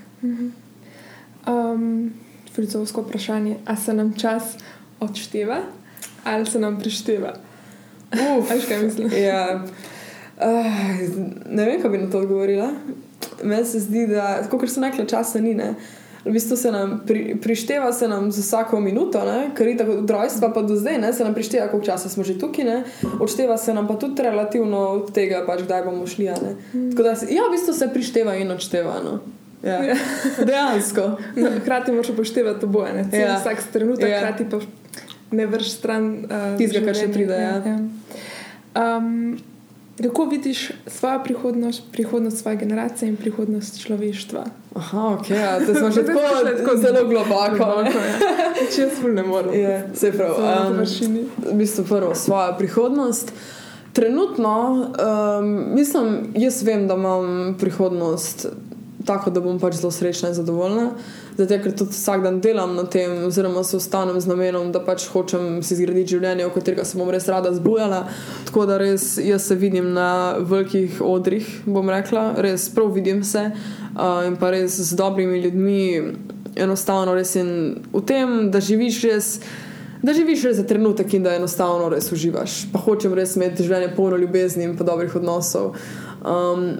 [1.46, 2.10] Um,
[2.52, 4.56] filozofsko vprašanje, a se nam čas
[5.00, 5.62] odšteva
[6.26, 7.36] ali se nam prišteva?
[8.12, 9.12] Uf, Veš, kaj mislim?
[9.22, 9.62] ja.
[9.62, 10.80] uh,
[11.46, 12.72] ne vem, kaj bi na to odgovorila.
[13.42, 15.54] Meni se zdi, da, kot sem rekla, časa ni.
[15.54, 15.74] Ne?
[16.24, 19.50] V bistvu se nam pri, prišteva se nam za vsako minuto, ne?
[19.54, 21.12] ker je tako od rojstva pa do zdaj, ne?
[21.12, 22.82] se nam prišteva, koliko časa smo že tukaj, ne?
[23.20, 26.24] odšteva se nam pa tudi relativno od tega, pač, kdaj bomo šli.
[26.26, 26.52] ne.
[26.90, 29.00] Tako Da, se- ja, v bistvu se prišteva in odšteva.
[29.04, 29.20] No?
[29.62, 29.84] Ja.
[29.84, 29.94] Ja.
[30.46, 31.16] Dejansko.
[31.36, 33.18] No, Hkrati moraš upoštevati oboje, ne?
[33.20, 33.38] Ja.
[33.38, 34.18] vsak trenutek, Ja.
[34.18, 34.58] hkrati pa
[35.30, 37.62] ne vrš stran uh, Tistega, kar še pride, ja.
[37.66, 37.78] ja.
[38.96, 39.38] Um,
[40.02, 44.44] kako vidiš svojo prihodnost, prihodnost svoje generacije in prihodnost človeštva?
[44.74, 47.56] Aha, ok, ja, to smo že tako, smo tako zelo globoko.
[47.56, 48.18] Globoko, ja.
[48.76, 49.54] Če ful ne morem.
[49.54, 50.34] Je, se prav.
[50.34, 53.32] Samo na Um, v bistvu prvo svojo prihodnost.
[53.92, 54.86] Trenutno,
[55.40, 58.46] um, mislim, jaz vem, da imam prihodnost
[59.08, 60.86] tako, da bom pač zelo srečna in zadovoljna.
[61.38, 65.06] Zato, ker tudi vsak dan delam na tem, oziroma se ostanem z namenom, da pač
[65.12, 68.04] hočem si zgraditi življenje, v katerega se bom res rada zbujala.
[68.50, 73.48] Tako da res jaz se vidim na velikih odrih, bom rekla, res prav vidim se
[73.52, 75.80] uh, in pa res z dobrimi ljudmi,
[76.58, 77.50] enostavno res in
[77.92, 79.32] v tem, da živiš res.
[79.98, 82.68] Da živiš res za trenutek in da enostavno res uživaš.
[82.70, 85.74] Pa hočem res imeti življenje polno ljubezni in dobrih odnosov.
[86.18, 86.76] Um,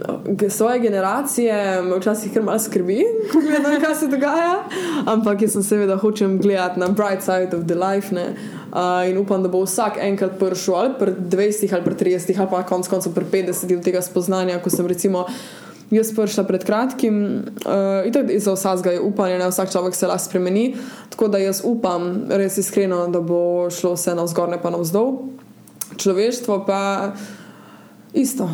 [0.48, 3.04] svoje generacije me včasih kar malo skrbi,
[3.46, 4.64] gledam, kaj se dogaja,
[5.06, 8.14] ampak jaz sem seveda hočem gledati na bright side of the life.
[8.14, 8.34] Ne?
[8.72, 12.50] Uh, in upam, da bo vsak enkrat prišel ali pri 20 ali pri 30 ali
[12.50, 15.26] pa konec koncev pri 50 do tega spoznanja, ko sem recimo.
[15.90, 17.14] Jaz prišla pred kratkim
[17.64, 20.74] uh, in tako za vsakega je upanje, da vsak človek se lahko spremeni.
[21.08, 25.14] Tako da jaz upam, res iskreno, da bo šlo vse navzgor, ne pa navzdol.
[25.96, 27.12] Človeštvo pa
[28.12, 28.50] isto.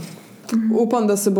[0.78, 1.30] Upam da, z,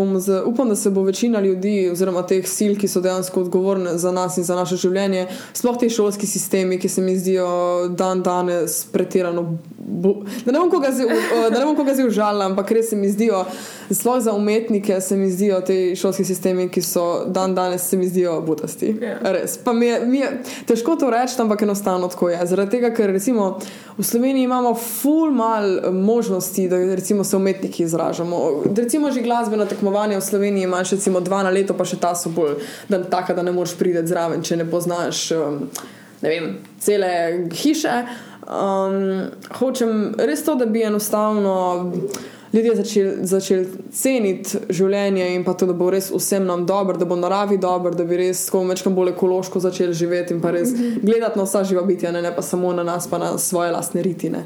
[0.45, 4.37] upam, da se bo večina ljudi, oziroma teh sil, ki so dejansko odgovorne za nas
[4.37, 7.47] in za naše življenje, sploh ti šolski sistemi, ki se mi zdijo
[7.89, 9.57] dan danes pretirano.
[9.77, 10.71] Bu, da ne bom
[11.75, 13.43] koga zdaj užalila, ampak res se mi zdijo,
[13.91, 18.07] sploh za umetnike, se mi zdijo ti šolski sistemi, ki so dan danes, se mi
[18.07, 18.95] zdijo butasti.
[19.01, 19.19] Ja.
[19.35, 19.57] Res.
[19.57, 20.31] Pa mi je, mi je
[20.65, 22.41] težko to reči, ampak enostavno tako je.
[22.45, 23.59] Zaradi tega, ker recimo
[23.97, 28.63] v Sloveniji imamo ful mal možnosti, da recimo se umetniki izražamo.
[28.75, 32.29] Recimo že glasbeno tekmovanje v Sloveniji imaš recimo dva na leto, pa še ta so
[32.29, 32.57] bolj
[32.89, 35.59] da, taka, da ne moreš priti zraven, če ne poznaš um,
[36.21, 37.11] ne vem, cele
[37.53, 37.97] hiše.
[38.45, 41.91] Um, hočem res to, da bi enostavno
[42.53, 47.07] ljudje začeli začel ceniti življenje in pa to, da bo res vsem nam dobro, da
[47.09, 50.71] bo naravi dobro, da bi res tako večkrat bolj ekološko začeli živeti in pa res
[51.01, 54.05] gledati na vsa živa bitja, ne, ne pa samo na nas, pa na svoje lastne
[54.05, 54.45] ritine.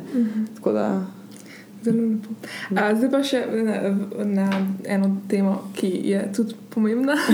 [0.57, 0.89] Tako da.
[1.83, 2.29] Zelo lepo.
[2.75, 3.75] A, zdaj pa še na,
[4.25, 4.47] na
[4.83, 7.15] eno temo, ki je tudi pomembna.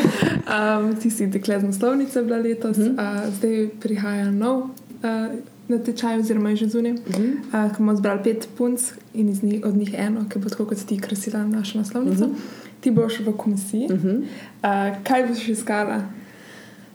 [0.45, 3.01] Um, ti si dekle z naslovnice bila letos, uh -huh.
[3.01, 4.69] a, zdaj prihaja nov
[5.01, 5.29] a,
[5.67, 7.33] natečaj, oziroma je že zunaj, uh -huh.
[7.51, 8.81] a, ki bomo zbrali pet punc
[9.13, 12.25] in njih, od njih eno, ki bo tako kot ti krasila našo naslovnico.
[12.25, 12.81] Uh -huh.
[12.81, 13.87] Ti boš v komisiji.
[13.89, 14.23] Uh -huh.
[14.61, 16.01] a, kaj boš iskala?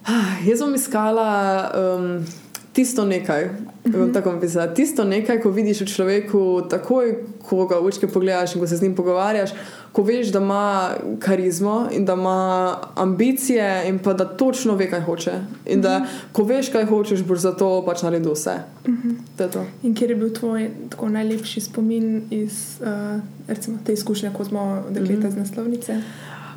[0.05, 2.25] Ah, Jaz bom iskala um,
[2.73, 3.51] tisto nekaj, uh
[3.93, 4.13] -huh.
[4.13, 7.15] tako bi pisala, tisto nekaj, ko vidiš v človeku, takoj,
[7.49, 9.51] ko ga učke pogledaš in ko se z njim pogovarjaš,
[9.93, 15.01] ko veš, da ima karizmo in da ima ambicije in pa da točno ve, kaj
[15.01, 15.33] hoče.
[15.67, 18.55] In da ko veš, kaj hočeš, boš za to pač naredil vse.
[18.87, 19.53] Uh -huh.
[19.53, 19.67] To.
[19.83, 24.85] In kje je bil tvoj tako najlepši spomin iz uh, recimo, te izkušnje, ko smo
[24.91, 25.35] dekleta mm -hmm.
[25.35, 26.03] z naslovnice?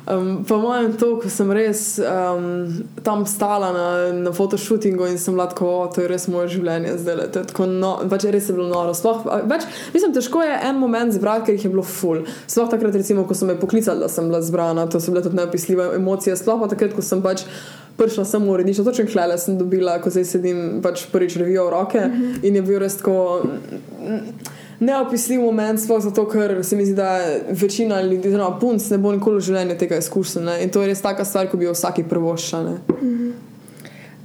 [0.04, 2.68] Um, po mojem, to, ko sem res um,
[3.00, 6.98] tam stala na, na fotoshootingu in sem bila tako, "O, to je res moje življenje,
[7.00, 7.28] zdaj le.
[7.32, 8.92] To je tako, no, pač res je bilo noro.
[8.92, 12.20] Sploh, več, mislim, težko je en moment zbrati, ker jih je bilo full.
[12.44, 15.40] Sploh takrat, recimo, ko so me poklicali, da sem bila zbrana, to so bile tudi
[15.40, 16.36] neopisljive emocije.
[16.36, 17.48] Sploh pa takrat, ko sem pač.
[17.94, 21.70] Prišla sem v uredništvo, točno klele sem dobila, ko zdaj sedim pač prvič revijo v
[21.70, 22.38] roke mm -hmm.
[22.42, 23.46] in je bil res tako
[24.80, 27.18] neopisljiv moment, sploh zato, ker se mi zdi, da
[27.52, 30.58] večina ljudi, zelo punc, ne bo nikoli v življenju tega izkušnja.
[30.58, 32.78] In to je res taka stvar, ko bi jo vsaki prvoščala.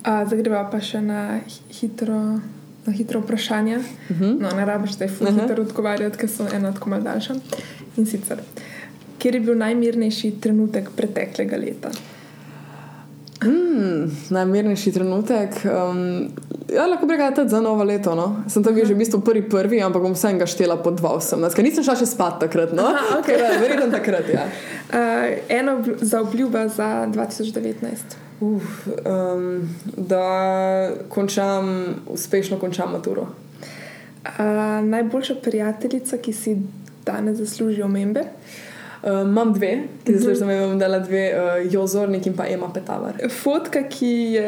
[0.03, 2.39] A, Zdaj greva pa še na hi- hitro,
[2.85, 3.77] na hitro vprašanje.
[3.77, 4.23] Uh Mhm.
[4.23, 4.39] -huh.
[4.41, 5.41] No, ne rabiš zdaj ful Aha.
[5.41, 7.35] hitro odgovarjati, ker so ena tako malce daljša.
[7.97, 8.37] In sicer,
[9.19, 11.89] kjer je bil najmirnejši trenutek preteklega leta?
[13.43, 15.49] Mm, najmirnejši trenutek.
[15.63, 16.27] Um,
[16.73, 18.15] ja, lahko bi rekel, da je za novo leto.
[18.15, 18.43] No.
[18.49, 21.55] Sem to bil že v bistvu prvi, prvi, ampak bom vsem ga štela po 2,18,
[21.55, 22.75] ker nisem šla še spat takrat.
[22.75, 22.89] No.
[22.91, 23.37] Aha, okej.
[23.39, 24.47] Tako da, Verjetno takrat, ja.
[24.89, 28.15] Uh, eno obl- za obljuba za 2019.
[28.41, 30.23] Uf, um, da
[31.13, 31.69] končam,
[32.09, 33.27] uspešno končam maturo.
[34.25, 36.55] Uh, najboljša prijateljica, ki si
[37.05, 38.25] danes zasluži omembe.
[38.99, 39.71] Um, imam dve,
[40.03, 43.15] ki zdaj sem jim dala dve, uh, Jozornik in pa Ema Petavar.
[43.31, 44.47] Fotka, ki je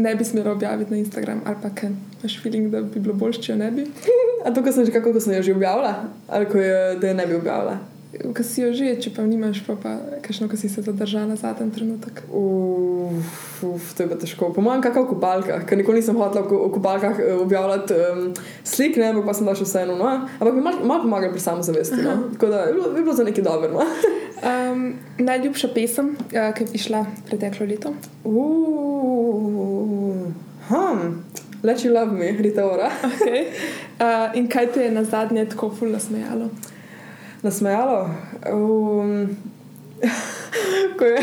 [0.00, 1.90] ne bi smela objaviti na Instagram, ali pa kaj
[2.20, 3.84] imaš feeling, da bi bilo boljše, če jo ne bi.
[4.44, 5.94] A to, ko sem že kako ko sem jo že objavila,
[6.28, 7.76] ali ko je, da je ne bi objavila.
[8.10, 11.70] Ko si jo že, če pa nimaš, pa pa kakšno, ko si se zadržala zadnji
[11.70, 12.26] trenutek.
[12.26, 14.50] Uf, uf, to je pa težko.
[14.50, 17.94] Po mojem, kakor v kopalkah, ker nikoli nisem hotela v ko- v kopalkah eh, objavljati
[17.94, 18.34] um,
[18.66, 19.94] slik, ne, ampak pa sem daš vseeno.
[19.94, 20.26] No?
[20.26, 22.02] Ampak mi malo mal pomaga pri samozavesti.
[22.02, 22.34] No?
[22.34, 23.70] Tako da je bilo, je bilo za nekaj dobro.
[23.78, 23.86] No?
[24.40, 27.92] Um, najljubša pesem, uh, ki je išla preteklo leto.
[28.24, 30.32] Uh,
[30.64, 31.20] hm,
[31.62, 32.88] Let you love me, Rita Ora.
[33.04, 33.44] Okay.
[34.00, 36.48] Uh, in kaj te je na zadnje tako ful nasmejalo?
[37.42, 38.10] Nasmejalo?
[38.52, 39.36] Um,
[40.98, 41.22] ko, je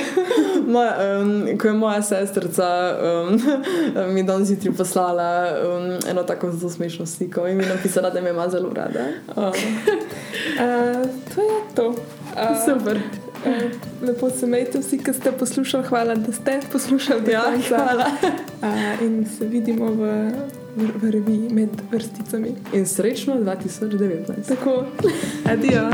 [0.68, 3.42] moja, um, ko je moja sestrica um,
[4.14, 8.30] mi danes zjutraj poslala um, eno tako zelo smešno sliko in mi napisala, da me
[8.30, 9.06] ima zelo rada.
[9.36, 9.52] Uh, uh,
[11.36, 11.88] to je to.
[11.88, 11.96] Uh,
[12.66, 12.98] Super.
[13.46, 15.84] Uh, lepo se imejte vsi, ki ste poslušali.
[15.84, 17.32] Hvala, da ste poslušali.
[17.32, 18.06] Ja, hvala.
[18.62, 20.32] Uh, in se vidimo v,
[20.78, 22.56] v reviji med vrsticami.
[22.74, 24.48] In srečno 2019.
[24.48, 24.86] Tako,
[25.46, 25.90] adijo.